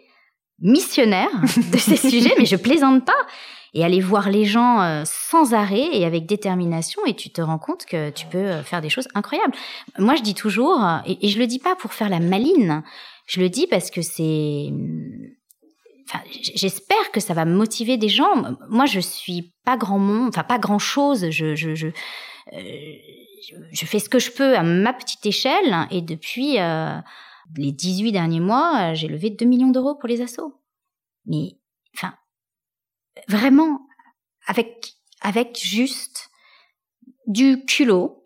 [0.62, 1.30] missionnaire
[1.72, 3.12] de ces sujets, mais je plaisante pas.
[3.74, 7.58] Et aller voir les gens euh, sans arrêt et avec détermination, et tu te rends
[7.58, 9.54] compte que tu peux euh, faire des choses incroyables.
[9.98, 12.82] Moi, je dis toujours, et, je le dis pas pour faire la maline,
[13.26, 14.68] je le dis parce que c'est
[16.08, 18.56] Enfin, j'espère que ça va motiver des gens.
[18.68, 21.30] Moi, je suis pas grand monde, enfin pas grand chose.
[21.30, 21.88] Je, je, je,
[22.52, 22.60] euh,
[23.72, 25.86] je, fais ce que je peux à ma petite échelle.
[25.90, 26.96] Et depuis euh,
[27.56, 30.54] les 18 derniers mois, j'ai levé 2 millions d'euros pour les assos.
[31.26, 31.58] Mais,
[31.96, 32.14] enfin,
[33.28, 33.80] vraiment,
[34.46, 36.30] avec, avec juste
[37.26, 38.24] du culot,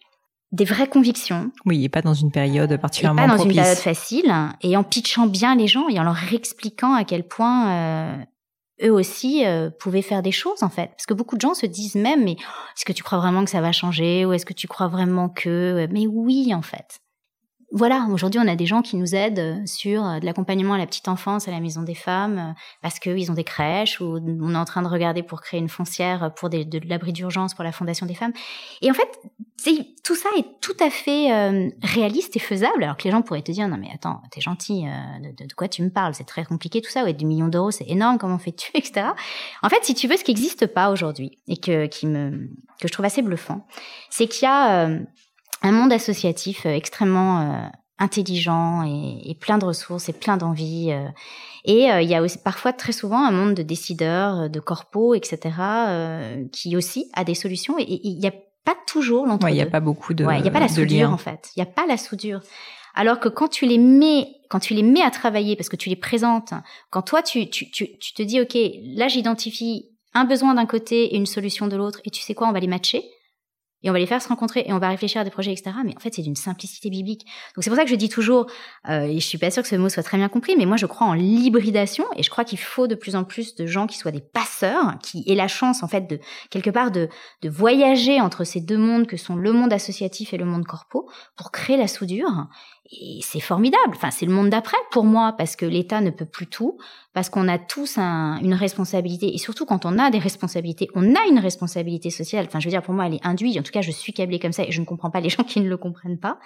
[0.53, 1.51] des vraies convictions.
[1.65, 4.85] Oui, et pas dans une période particulièrement et pas dans une période facile, et en
[4.85, 8.25] pitchant bien les gens et en leur expliquant à quel point euh,
[8.85, 10.89] eux aussi euh, pouvaient faire des choses en fait.
[10.89, 13.51] Parce que beaucoup de gens se disent même, mais est-ce que tu crois vraiment que
[13.51, 15.87] ça va changer ou est-ce que tu crois vraiment que...
[15.91, 17.01] Mais oui en fait
[17.73, 20.79] voilà, aujourd'hui, on a des gens qui nous aident euh, sur euh, de l'accompagnement à
[20.79, 24.19] la petite enfance à la maison des femmes euh, parce qu'ils ont des crèches ou
[24.41, 27.65] on est en train de regarder pour créer une foncière pour de, l'abri d'urgence pour
[27.65, 28.33] la Fondation des femmes.
[28.83, 29.09] Et en fait,
[30.05, 32.85] tout ça est tout à fait réaliste et faisable.
[32.85, 34.85] Alors que les gens pourraient te dire non mais attends, t'es gentil,
[35.23, 36.15] de, quoi tu me parles?
[36.15, 37.03] C'est très compliqué tout ça.
[37.03, 38.19] Ouais, du million d'euros, c'est énorme.
[38.19, 39.09] Comment fais-tu, etc.
[39.63, 43.23] En fait, si tu veux, ce qui n'existe pas aujourd'hui et que je trouve assez
[43.23, 43.67] bluffant,
[44.11, 44.89] c'est qu'il y a
[45.63, 50.91] un monde associatif euh, extrêmement euh, intelligent et, plein de ressources et plein d'envie.
[50.91, 51.09] Euh.
[51.65, 55.55] et il y a aussi parfois très souvent un monde de décideurs, de corpos, etc.,
[56.53, 57.79] qui aussi a des solutions.
[57.79, 58.35] Et il n'y a
[58.67, 59.53] pas toujours l'entre-deux.
[59.53, 60.25] Il n'y a pas beaucoup de.
[60.25, 61.49] Il n'y a pas la soudure en fait.
[61.57, 62.41] Il n'y a pas la soudure.
[62.95, 65.89] Alors que quand tu les mets, quand tu les mets à travailler, parce que tu
[65.89, 66.53] les présentes,
[66.91, 68.59] quand toi tu, tu, tu, tu te dis ok,
[68.95, 72.47] là j'identifie un besoin d'un côté et une solution de l'autre, et tu sais quoi,
[72.47, 73.05] on va les matcher
[73.83, 75.77] et on va les faire se rencontrer et on va réfléchir à des projets, etc.
[75.85, 77.27] Mais en fait, c'est d'une simplicité biblique.
[77.55, 78.47] Donc c'est pour ça que je dis toujours,
[78.89, 80.77] euh, et je suis pas sûre que ce mot soit très bien compris, mais moi
[80.77, 83.87] je crois en l'hybridation et je crois qu'il faut de plus en plus de gens
[83.87, 86.19] qui soient des passeurs, qui aient la chance en fait de
[86.51, 87.09] quelque part de,
[87.43, 91.09] de voyager entre ces deux mondes que sont le monde associatif et le monde corpo
[91.37, 92.49] pour créer la soudure
[92.91, 93.95] et c'est formidable.
[93.95, 96.79] Enfin, c'est le monde d'après pour moi parce que l'État ne peut plus tout,
[97.13, 101.27] parce qu'on a tous une responsabilité et surtout quand on a des responsabilités, on a
[101.29, 102.47] une responsabilité sociale.
[102.49, 103.59] Enfin, je veux dire, pour moi, elle est induite.
[103.59, 105.45] En tout cas, je suis câblée comme ça et je ne comprends pas les gens
[105.45, 106.39] qui ne le comprennent pas.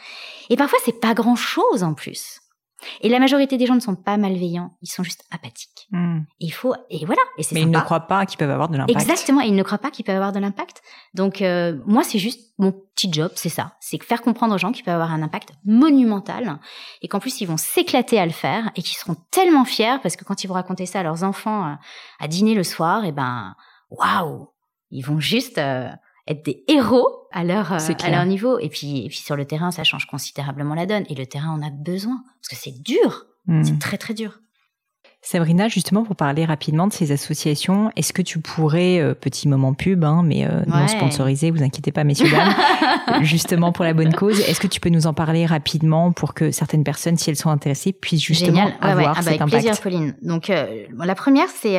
[0.49, 2.39] Et parfois, c'est pas grand chose en plus.
[3.01, 5.89] Et la majorité des gens ne sont pas malveillants, ils sont juste apathiques.
[5.93, 6.20] Hmm.
[6.39, 7.22] il faut et voilà.
[7.37, 9.01] Et Mais ils ne croient pas qu'ils peuvent avoir de l'impact.
[9.01, 10.83] Exactement, ils ne croient pas qu'ils peuvent avoir de l'impact.
[11.14, 14.70] Donc euh, moi, c'est juste mon petit job, c'est ça, c'est faire comprendre aux gens
[14.72, 16.59] qu'ils peuvent avoir un impact monumental
[17.03, 20.16] et qu'en plus ils vont s'éclater à le faire et qu'ils seront tellement fiers parce
[20.16, 21.74] que quand ils vont raconter ça à leurs enfants euh,
[22.20, 23.55] à dîner le soir, et eh ben
[23.91, 24.49] waouh,
[24.91, 25.89] ils vont juste euh,
[26.31, 28.59] être des héros à leur, euh, à leur niveau.
[28.59, 31.05] Et puis, et puis sur le terrain, ça change considérablement la donne.
[31.09, 33.62] Et le terrain en a besoin parce que c'est dur, hmm.
[33.62, 34.41] c'est très très dur.
[35.23, 39.75] Sabrina, justement, pour parler rapidement de ces associations, est-ce que tu pourrais, euh, petit moment
[39.75, 44.14] pub, hein, mais euh, non sponsorisé, vous inquiétez pas, messieurs, dames, justement pour la bonne
[44.14, 47.37] cause, est-ce que tu peux nous en parler rapidement pour que certaines personnes, si elles
[47.37, 50.16] sont intéressées, puissent justement avoir ah bah, cet avec plaisir, Pauline.
[50.23, 51.79] Donc, euh, la première, c'est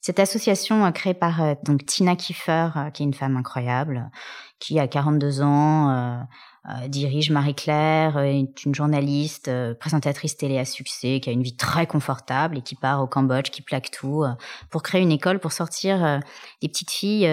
[0.00, 4.08] cette association créée par donc Tina Kiefer, qui est une femme incroyable,
[4.60, 6.26] qui a 42 ans
[6.66, 11.42] euh, dirige Marie-Claire, euh, est une journaliste, euh, présentatrice télé à succès, qui a une
[11.42, 14.24] vie très confortable et qui part au Cambodge, qui plaque tout,
[14.70, 16.20] pour créer une école pour sortir
[16.62, 17.28] des petites filles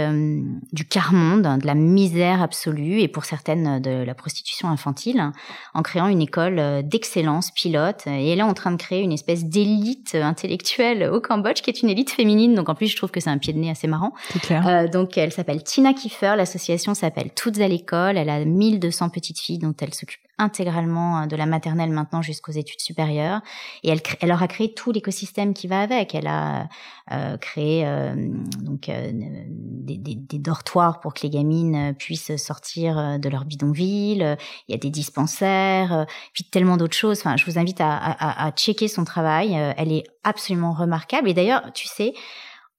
[0.74, 5.32] du quart-monde, de la misère absolue et pour certaines de la prostitution infantile,
[5.74, 8.06] en créant une école d'excellence pilote.
[8.08, 11.82] Et elle est en train de créer une espèce d'élite intellectuelle au Cambodge, qui est
[11.82, 12.54] une élite féminine.
[12.54, 14.14] Donc en plus, je trouve que c'est un pied de nez assez marrant.
[14.42, 14.90] Clair.
[14.90, 18.18] donc elle s'appelle Tina Kiefer, l'association s'appelle Toutes à l'école.
[18.18, 22.22] Elle a 1200 petits petite fille dont elle s'occupe intégralement euh, de la maternelle maintenant
[22.22, 23.42] jusqu'aux études supérieures.
[23.84, 26.14] Et elle, leur a créé tout l'écosystème qui va avec.
[26.16, 26.68] Elle a
[27.12, 28.16] euh, créé euh,
[28.60, 34.38] donc des, dortoirs pour que les gamines puissent sortir de leur bidonville.
[34.68, 37.20] Il y a des dispensaires, puis tellement d'autres choses.
[37.20, 39.54] Enfin, je vous invite à checker son travail.
[39.78, 41.30] Elle est absolument remarquable.
[41.30, 42.14] Et d'ailleurs, tu sais,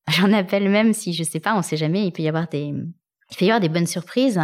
[0.08, 2.06] j'en appelle même si je sais pas, on sait jamais.
[2.06, 2.74] Il peut y avoir des
[3.32, 4.40] il peut y avoir des bonnes surprises.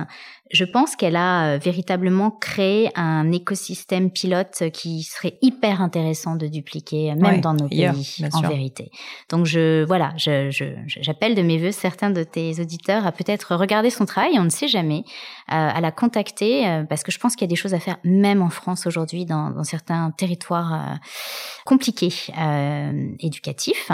[0.51, 6.47] Je pense qu'elle a euh, véritablement créé un écosystème pilote qui serait hyper intéressant de
[6.47, 7.89] dupliquer, même dans nos pays,
[8.33, 8.91] en vérité.
[9.29, 10.51] Donc je, voilà, je,
[10.87, 14.49] j'appelle de mes voeux certains de tes auditeurs à peut-être regarder son travail, on ne
[14.49, 15.05] sait jamais,
[15.51, 17.81] euh, à la contacter, euh, parce que je pense qu'il y a des choses à
[17.81, 20.99] faire, même en France aujourd'hui, dans, dans certains territoires
[21.65, 22.13] compliqués,
[23.21, 23.91] éducatifs.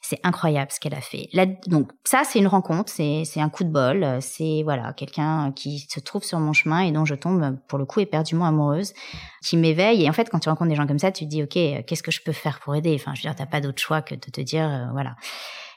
[0.00, 1.28] C'est incroyable ce qu'elle a fait.
[1.68, 5.86] donc ça, c'est une rencontre, c'est, c'est un coup de bol, c'est voilà quelqu'un qui
[5.92, 8.94] se trouve sur mon chemin et dont je tombe pour le coup éperdument amoureuse,
[9.42, 10.04] qui m'éveille.
[10.04, 12.02] Et en fait, quand tu rencontres des gens comme ça, tu te dis ok, qu'est-ce
[12.02, 12.94] que je peux faire pour aider?
[12.94, 15.16] Enfin, je veux dire, t'as pas d'autre choix que de te dire voilà.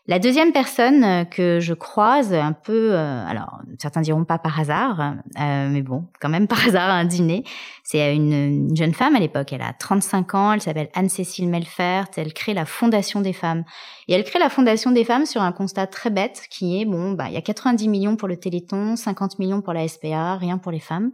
[0.07, 4.59] La deuxième personne euh, que je croise un peu, euh, alors certains diront pas par
[4.59, 7.43] hasard, euh, mais bon, quand même par hasard à un dîner,
[7.83, 12.33] c'est une, jeune femme à l'époque, elle a 35 ans, elle s'appelle Anne-Cécile Melfert, elle
[12.33, 13.63] crée la Fondation des femmes.
[14.07, 17.13] Et elle crée la Fondation des femmes sur un constat très bête qui est, bon,
[17.13, 20.57] bah, il y a 90 millions pour le Téléthon, 50 millions pour la SPA, rien
[20.57, 21.11] pour les femmes.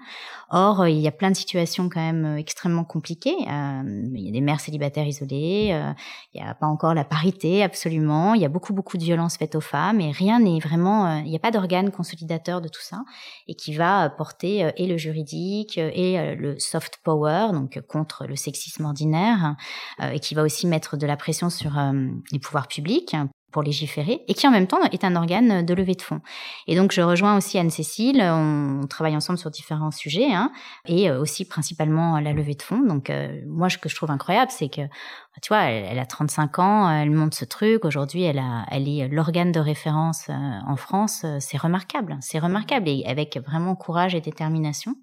[0.49, 3.35] Or, il y a plein de situations quand même extrêmement compliquées.
[3.39, 5.73] il y a des mères célibataires isolées,
[6.33, 9.37] il n'y a pas encore la parité absolument, il y a beaucoup, beaucoup de violences
[9.37, 12.67] faites aux femmes et rien n'est vraiment, euh, il n'y a pas d'organe consolidateur de
[12.67, 13.03] tout ça
[13.47, 18.25] et qui va porter euh, et le juridique euh, et le soft power, donc contre
[18.25, 19.55] le sexisme ordinaire,
[20.01, 21.71] et qui va aussi mettre de la pression sur
[22.31, 22.80] les pouvoirs publics
[23.51, 26.21] pour légiférer et qui en même temps est un organe de levée de fonds.
[26.67, 30.51] Et donc je rejoins aussi Anne-Cécile, on, travaille ensemble sur différents sujets hein,
[30.88, 32.82] et euh, aussi principalement la levée de fonds.
[32.82, 34.82] Donc euh, moi ce que je trouve incroyable c'est que
[35.41, 39.51] tu vois elle, a 35 ans, elle monte ce truc, aujourd'hui elle elle est l'organe
[39.51, 44.95] de référence euh, en France, c'est remarquable, c'est remarquable et avec vraiment courage et détermination.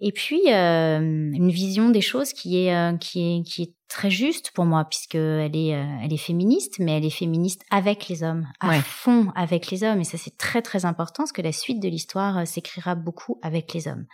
[0.00, 4.10] Et puis euh, une vision des choses qui est euh, qui est qui est très
[4.10, 8.22] juste pour moi puisque elle est elle est féministe, mais elle est féministe avec les
[8.22, 10.00] hommes, à fond avec les hommes.
[10.00, 13.74] Et ça c'est très très important parce que la suite de l'histoire s'écrira beaucoup avec
[13.74, 14.06] les hommes.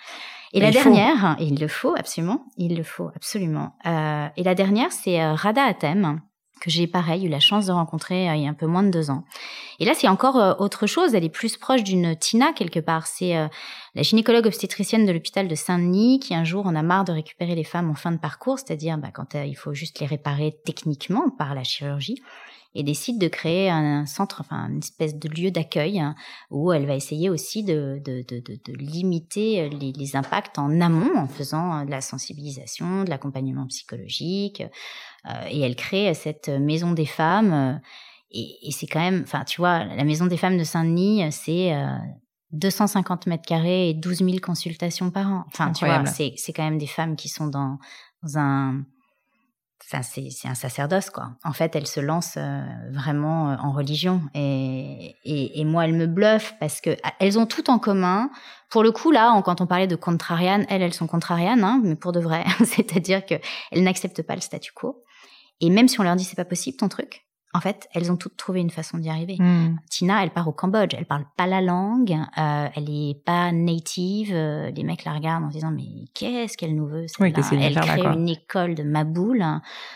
[0.53, 3.77] Et, la dernière, et il le faut absolument, il le faut absolument.
[3.85, 6.21] et la dernière c'est Rada Atem
[6.61, 8.91] que j'ai pareil eu la chance de rencontrer il y a un peu moins de
[8.91, 9.25] deux ans.
[9.81, 11.15] Et là, c'est encore autre chose.
[11.15, 13.07] Elle est plus proche d'une Tina quelque part.
[13.07, 13.35] C'est
[13.95, 17.55] la gynécologue obstétricienne de l'hôpital de Saint-Denis qui un jour en a marre de récupérer
[17.55, 20.57] les femmes en fin de parcours, c'est-à-dire bah, quand euh, il faut juste les réparer
[20.65, 22.21] techniquement par la chirurgie,
[22.75, 26.15] et décide de créer un centre, enfin une espèce de lieu d'accueil hein,
[26.51, 30.81] où elle va essayer aussi de, de, de, de limiter euh, les, les, impacts en
[30.81, 34.63] amont en faisant euh, de la sensibilisation, de l'accompagnement psychologique.
[35.51, 37.81] et elle crée cette maison des femmes.
[38.31, 41.73] et, et c'est quand même, enfin tu vois, la maison des femmes de Saint-Denis, c'est
[42.55, 45.45] 250 mètres carrés et 12 000 consultations par an.
[45.49, 47.79] Enfin, tu vois, c'est, c'est quand même des femmes qui sont dans,
[48.37, 48.85] un...
[49.87, 51.33] C'est, un sacerdoce, quoi.
[51.45, 54.23] En fait, elles se lancent euh, vraiment euh, en religion.
[54.35, 58.31] Et, et, moi, elles me bluffent parce que ah, elles ont tout en commun.
[58.71, 61.97] Pour le coup, là, quand on parlait de contrarianes, elles, elles sont contrarianes, hein, mais
[61.97, 62.45] pour de vrai.
[62.65, 65.05] C'est-à-dire qu'elles n'acceptent pas le statu quo.
[65.61, 67.24] Et même si on leur dit c'est pas possible ton truc,
[67.57, 69.37] en fait, elles ont toutes trouvé une façon d'y arriver.
[69.39, 69.77] Hmm.
[69.89, 74.33] Tina, elle part au Cambodge, elle parle pas la langue, euh, elle est pas native.
[74.35, 78.03] Euh, les mecs la regardent en disant mais qu'est-ce qu'elle nous veut oui, Elle crée
[78.03, 79.45] une école de Maboul.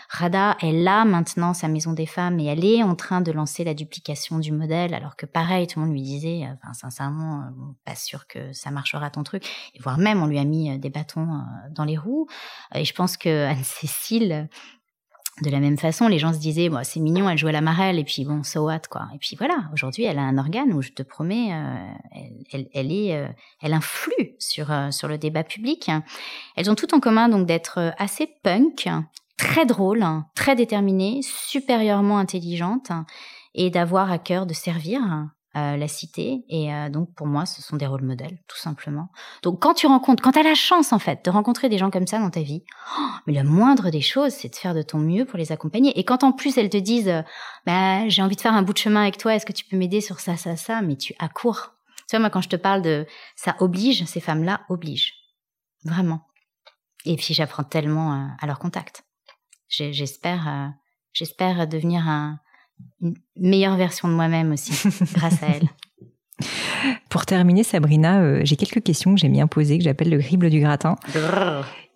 [0.07, 3.65] Rada, elle a maintenant sa maison des femmes et elle est en train de lancer
[3.65, 7.43] la duplication du modèle, alors que pareil, tout le monde lui disait, euh, enfin sincèrement,
[7.83, 9.45] pas sûr que ça marchera ton truc.
[9.75, 11.27] Et voire même, on lui a mis des bâtons
[11.71, 12.27] dans les roues.
[12.73, 14.47] Et je pense que Anne-Cécile
[15.41, 17.61] de la même façon, les gens se disaient, bon, c'est mignon, elle joue à la
[17.61, 19.07] marelle, et puis bon, so what, quoi.
[19.13, 22.91] Et puis voilà, aujourd'hui, elle a un organe où je te promets, euh, elle, elle,
[22.91, 23.27] est, euh,
[23.61, 25.89] elle influe sur euh, sur le débat public.
[26.55, 28.89] Elles ont tout en commun donc d'être assez punk,
[29.37, 32.91] très drôles, très déterminées, supérieurement intelligentes,
[33.55, 35.01] et d'avoir à cœur de servir
[35.55, 36.45] euh, la cité.
[36.47, 39.09] Et euh, donc, pour moi, ce sont des rôles modèles, tout simplement.
[39.41, 41.89] Donc, quand tu rencontres, quand tu as la chance, en fait, de rencontrer des gens
[41.89, 42.63] comme ça dans ta vie,
[42.99, 45.97] oh, mais le moindre des choses, c'est de faire de ton mieux pour les accompagner.
[45.97, 47.23] Et quand en plus, elles te disent, euh,
[47.65, 49.75] bah, j'ai envie de faire un bout de chemin avec toi, est-ce que tu peux
[49.75, 51.73] m'aider sur ça, ça, ça, mais tu accours.
[52.07, 55.15] Tu vois, moi, quand je te parle de ça oblige, ces femmes-là obligent.
[55.83, 56.27] Vraiment.
[57.05, 59.03] Et puis, j'apprends tellement à leur contact.
[59.67, 60.73] J'espère,
[61.11, 62.39] j'espère devenir un,
[63.01, 64.71] une meilleure version de moi-même aussi,
[65.13, 65.69] grâce à elle.
[67.09, 70.49] Pour terminer, Sabrina, euh, j'ai quelques questions que j'aime bien poser, que j'appelle le crible
[70.49, 70.95] du gratin.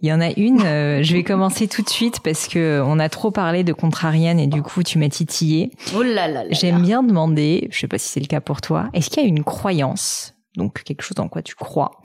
[0.01, 2.99] Il y en a une, euh, je vais commencer tout de suite parce que on
[2.99, 5.71] a trop parlé de contrarienne et du coup tu m'as titillé.
[5.95, 8.89] Oh là là J'aime bien demander, je sais pas si c'est le cas pour toi,
[8.93, 12.01] est-ce qu'il y a une croyance, donc quelque chose en quoi tu crois,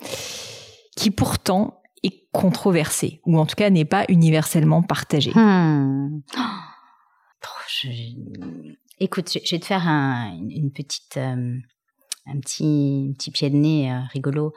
[0.96, 5.32] qui pourtant est controversée ou en tout cas n'est pas universellement partagée?
[5.34, 6.20] Hmm.
[7.82, 7.88] Je...
[9.00, 11.56] Écoute, je vais te faire un, une petite, euh,
[12.26, 14.52] un petit, petit pied de nez euh, rigolo.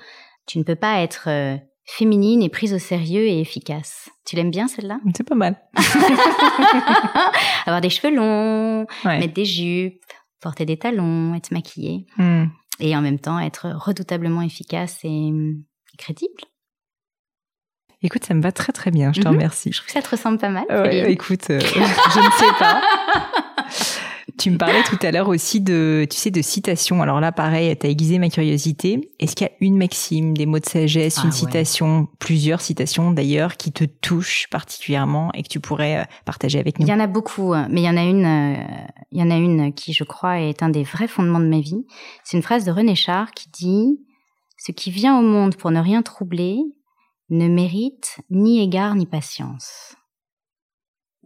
[0.47, 4.09] Tu ne peux pas être euh, féminine et prise au sérieux et efficace.
[4.25, 4.99] Tu l'aimes bien celle-là?
[5.15, 5.61] C'est pas mal.
[7.65, 10.03] Avoir des cheveux longs, mettre des jupes,
[10.41, 12.07] porter des talons, être maquillée.
[12.17, 12.45] Hmm.
[12.79, 15.31] Et en même temps être redoutablement efficace et
[15.99, 16.41] crédible.
[18.03, 19.35] Écoute, ça me va très très bien, je te mhm.
[19.35, 19.71] remercie.
[19.71, 20.65] Je trouve que ça te ressemble pas mal.
[21.09, 22.81] écoute, euh, je ne sais pas.
[24.37, 27.03] Tu me parlais tout à l'heure aussi de, tu sais, de citations.
[27.03, 29.11] Alors là, pareil, tu as aiguisé ma curiosité.
[29.19, 31.35] Est-ce qu'il y a une maxime, des mots de sagesse, Ah une ouais.
[31.35, 36.79] citation, plusieurs citations d'ailleurs, qui te touchent particulièrement et que tu pourrais euh, partager avec
[36.79, 36.87] nous?
[36.87, 38.63] Il y en a beaucoup, euh, mais il y en a une, euh,
[39.11, 41.59] il y en a une qui, je crois, est un des vrais fondements de ma
[41.59, 41.85] vie.
[42.23, 43.99] C'est une phrase de René Char qui dit
[44.57, 46.61] "Ce qui vient au monde pour ne rien troubler
[47.31, 49.95] ne mérite ni égard ni patience."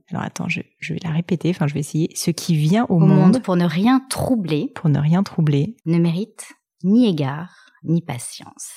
[0.10, 2.10] Alors attends, je, je vais la répéter, enfin je vais essayer.
[2.16, 5.76] Ce qui vient au, Au monde, monde pour ne rien troubler pour ne rien troubler,
[5.86, 6.46] ne mérite
[6.84, 8.70] ni égard ni patience.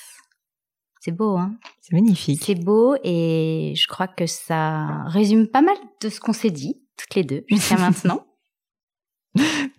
[1.01, 1.57] C'est beau, hein?
[1.81, 2.43] C'est magnifique.
[2.43, 6.81] C'est beau et je crois que ça résume pas mal de ce qu'on s'est dit
[6.97, 8.25] toutes les deux jusqu'à maintenant.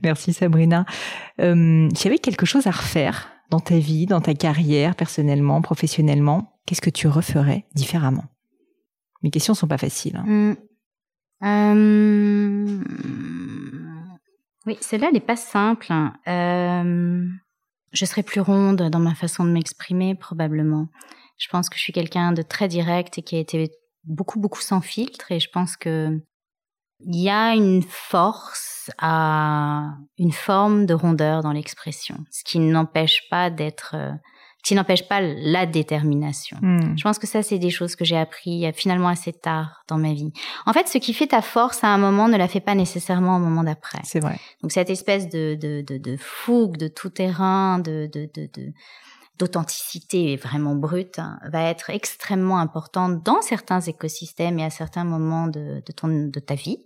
[0.02, 0.86] Merci Sabrina.
[1.40, 5.60] Euh, S'il y avait quelque chose à refaire dans ta vie, dans ta carrière, personnellement,
[5.60, 8.26] professionnellement, qu'est-ce que tu referais différemment?
[9.24, 10.14] Mes questions sont pas faciles.
[10.14, 10.24] hein.
[10.24, 10.54] Hmm.
[11.42, 12.80] Euh,
[14.66, 15.88] Oui, celle-là, elle n'est pas simple.
[16.28, 17.26] Euh,
[17.92, 20.86] Je serais plus ronde dans ma façon de m'exprimer, probablement.
[21.38, 23.72] Je pense que je suis quelqu'un de très direct et qui a été
[24.04, 25.32] beaucoup, beaucoup sans filtre.
[25.32, 26.20] Et je pense que
[27.00, 33.22] il y a une force à une forme de rondeur dans l'expression, ce qui n'empêche
[33.28, 34.12] pas d'être, euh,
[34.62, 36.58] qui n'empêche pas la détermination.
[36.60, 36.96] Hmm.
[36.96, 39.98] Je pense que ça, c'est des choses que j'ai appris euh, finalement assez tard dans
[39.98, 40.32] ma vie.
[40.66, 43.36] En fait, ce qui fait ta force à un moment ne la fait pas nécessairement
[43.36, 44.00] au moment d'après.
[44.04, 44.38] C'est vrai.
[44.62, 48.72] Donc cette espèce de, de, de, de fougue, de tout terrain, de, de, de,
[49.38, 55.46] d'authenticité vraiment brute hein, va être extrêmement importante dans certains écosystèmes et à certains moments
[55.46, 56.84] de, de, ton, de ta vie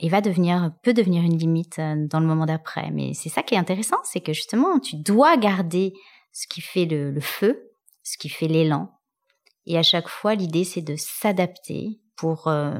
[0.00, 2.90] et va devenir peut devenir une limite euh, dans le moment d'après.
[2.90, 5.92] Mais c'est ça qui est intéressant, c'est que justement tu dois garder
[6.32, 7.70] ce qui fait le, le feu,
[8.02, 8.90] ce qui fait l'élan.
[9.66, 12.48] Et à chaque fois, l'idée c'est de s'adapter pour.
[12.48, 12.78] euh,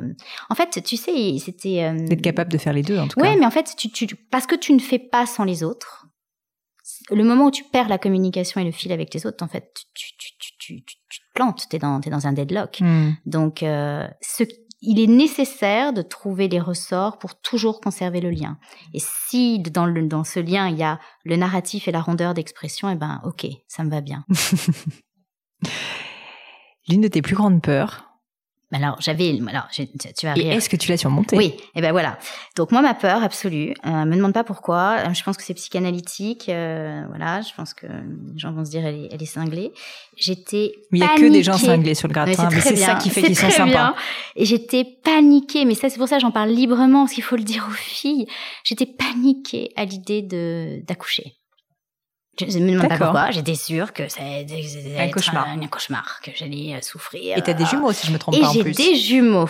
[0.48, 1.84] En fait, tu sais, c'était.
[1.84, 3.36] euh, D'être capable de faire les deux, en tout Ouais, cas.
[3.38, 6.06] mais en fait, tu, tu, parce que tu ne fais pas sans les autres,
[7.10, 9.72] le moment où tu perds la communication et le fil avec les autres, en fait,
[9.94, 12.80] tu, tu, tu, tu, tu, tu te plantes, t'es dans, t'es dans un deadlock.
[12.80, 13.12] Hmm.
[13.26, 14.44] Donc, euh, ce,
[14.82, 18.58] il est nécessaire de trouver les ressorts pour toujours conserver le lien.
[18.94, 22.34] Et si dans, le, dans ce lien, il y a le narratif et la rondeur
[22.34, 24.24] d'expression, eh ben, ok, ça me va bien.
[26.88, 28.09] L'une de tes plus grandes peurs.
[28.72, 30.52] Alors, j'avais, alors, tu tu vas Et rire.
[30.52, 32.18] est-ce que tu l'as surmontée Oui, et ben voilà.
[32.56, 34.98] Donc moi, ma peur absolue, euh, me demande pas pourquoi.
[35.08, 36.48] euh, Je pense que c'est psychanalytique.
[36.48, 39.72] euh, voilà, je pense que les gens vont se dire elle est, elle est cinglée.
[40.16, 40.72] J'étais.
[40.92, 43.10] Mais il y a que des gens cinglés sur le gratin, mais c'est ça qui
[43.10, 43.66] fait qu'ils sont sympas.
[43.66, 43.94] bien.
[44.36, 47.42] Et j'étais paniquée, mais ça c'est pour ça j'en parle librement parce qu'il faut le
[47.42, 48.26] dire aux filles.
[48.62, 51.34] J'étais paniquée à l'idée de d'accoucher.
[52.48, 53.30] Je me demande pas pourquoi.
[53.30, 55.46] J'étais sûre que c'était Un cauchemar.
[55.48, 57.36] un cauchemar, que j'allais euh, souffrir.
[57.38, 59.48] Et t'as des jumeaux, si je me trompe Et pas en j'ai des jumeaux.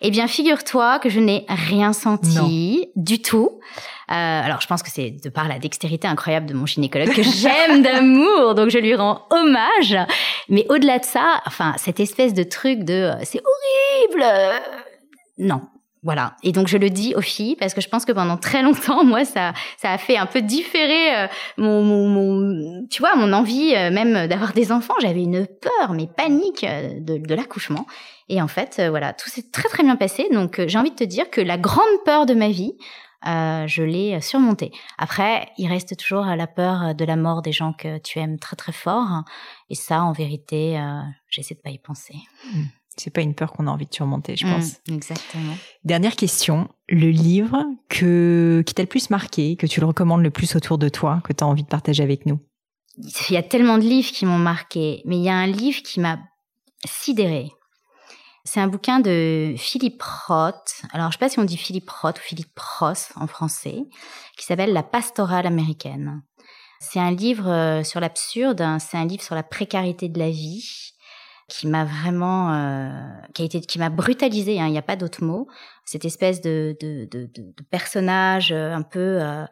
[0.00, 3.60] Eh bien, figure-toi que je n'ai rien senti du tout.
[4.10, 7.22] Euh, alors, je pense que c'est de par la dextérité incroyable de mon gynécologue que
[7.22, 9.96] j'aime d'amour, donc je lui rends hommage.
[10.48, 14.22] Mais au-delà de ça, enfin, cette espèce de truc de euh, c'est horrible.
[14.24, 14.58] euh,
[15.38, 15.62] Non.
[16.04, 16.36] Voilà.
[16.44, 19.04] Et donc je le dis aux filles parce que je pense que pendant très longtemps,
[19.12, 21.26] moi, ça, ça a fait un peu différer euh,
[21.56, 24.94] mon, mon, mon- tu vois, mon envie euh, même d'avoir des enfants.
[25.00, 27.84] J'avais une peur, mais panique euh, de, de l'accouchement.
[28.28, 30.28] Et en fait, euh, voilà, tout s'est très très bien passé.
[30.32, 32.74] Donc j'ai envie de te dire que la grande peur de ma vie,
[33.24, 34.70] je l'ai surmontée.
[34.96, 38.54] Après, il reste toujours la peur de la mort des gens que tu aimes très
[38.54, 39.24] très fort.
[39.70, 40.80] Et ça, en vérité,
[41.28, 42.14] j'essaie de pas y penser.
[42.98, 44.80] C'est pas une peur qu'on a envie de surmonter, je pense.
[44.88, 45.54] Mm, exactement.
[45.84, 46.68] Dernière question.
[46.88, 50.78] Le livre que, qui t'a le plus marqué, que tu le recommandes le plus autour
[50.78, 52.40] de toi, que tu as envie de partager avec nous?
[53.28, 55.82] Il y a tellement de livres qui m'ont marqué, mais il y a un livre
[55.82, 56.18] qui m'a
[56.84, 57.50] sidéré.
[58.44, 60.82] C'est un bouquin de Philippe Roth.
[60.92, 63.76] Alors, je sais pas si on dit Philippe Roth ou Philippe Ross en français,
[64.36, 66.22] qui s'appelle La pastorale américaine.
[66.80, 68.78] C'est un livre euh, sur l'absurde, hein.
[68.78, 70.94] c'est un livre sur la précarité de la vie
[71.48, 72.90] qui m'a vraiment, euh,
[73.34, 74.60] qui a été, qui m'a brutalisé.
[74.60, 75.48] hein, Il n'y a pas d'autre mot.
[75.84, 79.44] Cette espèce de de, de, de, personnage euh, un peu euh,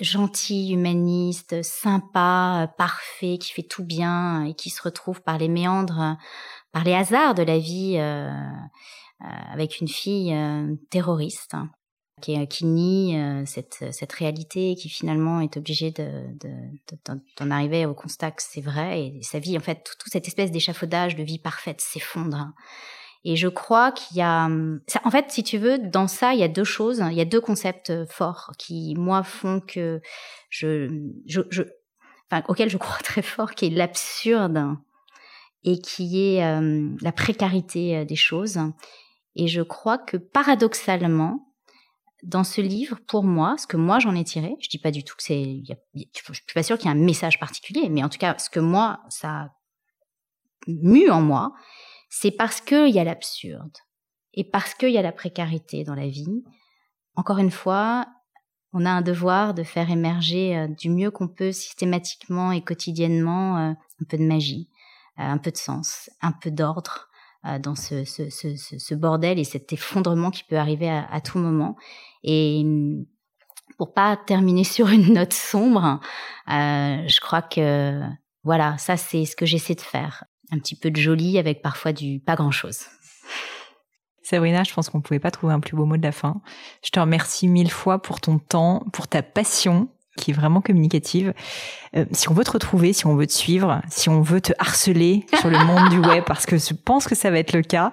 [0.00, 5.48] gentil, humaniste, sympa, euh, parfait, qui fait tout bien et qui se retrouve par les
[5.48, 6.14] méandres, euh,
[6.72, 11.70] par les hasards de la vie euh, euh, avec une fille euh, terroriste hein,
[12.22, 17.92] qui, euh, qui nie euh, cette, cette réalité qui finalement est de- d'en- arriver au
[17.94, 21.22] constat que c'est vrai et sa vie, en fait, tout- toute cette espèce d'échafaudage de
[21.22, 22.48] vie parfaite s'effondre.
[23.24, 26.40] Et je crois qu'il y a, hum, en fait, si tu veux, dans ça, il
[26.40, 30.00] y a deux choses, il y a deux concepts euh, forts qui, moi, font que
[30.48, 30.90] je,
[31.26, 31.42] je,
[32.48, 34.76] auquel je crois très fort, qui est l'absurde
[35.64, 38.58] et qui est euh, la précarité des choses.
[39.36, 41.51] Et je crois que paradoxalement,
[42.22, 45.04] dans ce livre, pour moi, ce que moi j'en ai tiré, je dis pas du
[45.04, 45.62] tout que c'est,
[45.94, 48.48] je suis pas sûre qu'il y ait un message particulier, mais en tout cas, ce
[48.48, 49.50] que moi, ça a
[50.68, 51.52] mu en moi,
[52.08, 53.76] c'est parce qu'il y a l'absurde
[54.34, 56.44] et parce qu'il y a la précarité dans la vie.
[57.16, 58.06] Encore une fois,
[58.72, 63.58] on a un devoir de faire émerger euh, du mieux qu'on peut systématiquement et quotidiennement
[63.58, 64.70] euh, un peu de magie,
[65.18, 67.08] euh, un peu de sens, un peu d'ordre
[67.60, 71.38] dans ce, ce, ce, ce, bordel et cet effondrement qui peut arriver à, à tout
[71.38, 71.76] moment.
[72.22, 73.04] Et hum,
[73.78, 76.00] pour pas terminer sur une note sombre,
[76.48, 78.00] euh, je crois que
[78.44, 80.24] voilà, ça c'est ce que j'essaie de faire.
[80.50, 82.80] Un petit peu de joli avec parfois du pas grand-chose.
[84.22, 86.42] Sabrina, je pense qu'on ne pouvait pas trouver un plus beau mot de la fin.
[86.84, 91.32] Je te remercie mille fois pour ton temps, pour ta passion qui est vraiment communicative.
[91.96, 94.52] Euh, si on veut te retrouver, si on veut te suivre, si on veut te
[94.58, 97.62] harceler sur le monde du web, parce que je pense que ça va être le
[97.62, 97.92] cas,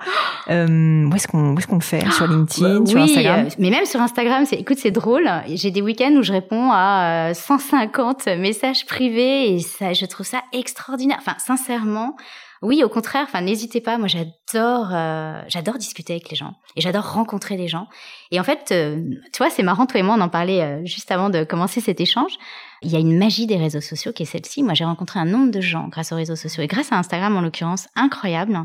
[0.49, 2.09] euh, où est-ce qu'on est qu'on le fait?
[2.11, 3.45] Sur LinkedIn, bah sur Instagram?
[3.45, 5.29] euh, Mais même sur Instagram, c'est, écoute, c'est drôle.
[5.47, 10.25] J'ai des week-ends où je réponds à 150 euh, messages privés et ça, je trouve
[10.25, 11.17] ça extraordinaire.
[11.19, 12.15] Enfin, sincèrement,
[12.61, 13.25] oui, au contraire.
[13.27, 13.97] Enfin, n'hésitez pas.
[13.97, 17.87] Moi, j'adore, euh, j'adore discuter avec les gens et j'adore rencontrer les gens.
[18.31, 19.85] Et en fait, euh, tu vois, c'est marrant.
[19.85, 22.33] Toi et moi, on en parlait euh, juste avant de commencer cet échange.
[22.81, 24.63] Il y a une magie des réseaux sociaux qui est celle-ci.
[24.63, 27.35] Moi, j'ai rencontré un nombre de gens grâce aux réseaux sociaux et grâce à Instagram
[27.35, 28.57] en l'occurrence, incroyable.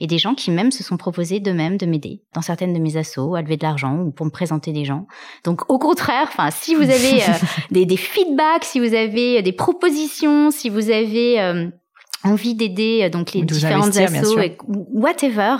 [0.00, 2.96] Et des gens qui même se sont proposés d'eux-mêmes de m'aider dans certaines de mes
[2.96, 5.06] assos, à lever de l'argent ou pour me présenter des gens.
[5.44, 7.22] Donc, au contraire, enfin, si vous avez
[7.70, 11.70] des, des, feedbacks, si vous avez des propositions, si vous avez
[12.26, 15.56] envie d'aider euh, donc les différentes assos et whatever.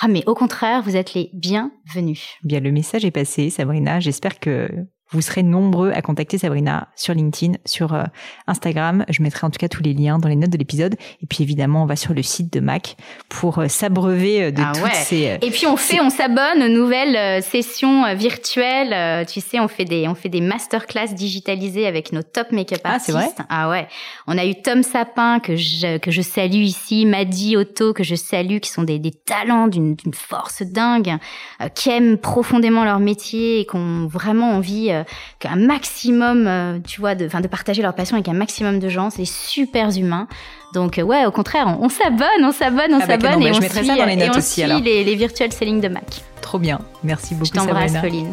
[0.00, 2.38] Ah mais au contraire, vous êtes les bienvenus.
[2.42, 4.00] Bien, le message est passé, Sabrina.
[4.00, 4.68] J'espère que
[5.12, 8.04] vous serez nombreux à contacter Sabrina sur LinkedIn, sur euh,
[8.46, 9.04] Instagram.
[9.08, 10.94] Je mettrai en tout cas tous les liens dans les notes de l'épisode.
[11.20, 12.96] Et puis évidemment, on va sur le site de Mac
[13.28, 15.38] pour euh, s'abreuver euh, de ah toutes ces.
[15.42, 19.26] Et puis on fait, on s'abonne aux nouvelles sessions virtuelles.
[19.26, 22.90] Tu sais, on fait des, on fait des masterclass digitalisées avec nos top make-up artistes.
[22.90, 23.46] Ah, c'est vrai.
[23.48, 23.88] Ah ouais.
[24.28, 28.14] On a eu Tom Sapin que je, que je salue ici, Maddy Otto que je
[28.14, 31.16] salue, qui sont des, des talents d'une force dingue,
[31.74, 35.04] qui aiment profondément leur métier et qui ont vraiment envie euh,
[35.38, 39.10] qu'un maximum, euh, tu vois, de, de partager leur passion avec un maximum de gens.
[39.10, 40.28] C'est super humain.
[40.72, 43.60] Donc euh, ouais, au contraire, on, s'abonne, on s'abonne, on ah bah, s'abonne et, on
[43.60, 46.22] suit, les notes aussi, les, les virtual selling de Mac.
[46.40, 47.46] Trop bien, merci beaucoup.
[47.46, 48.32] Je t'embrasse, Pauline.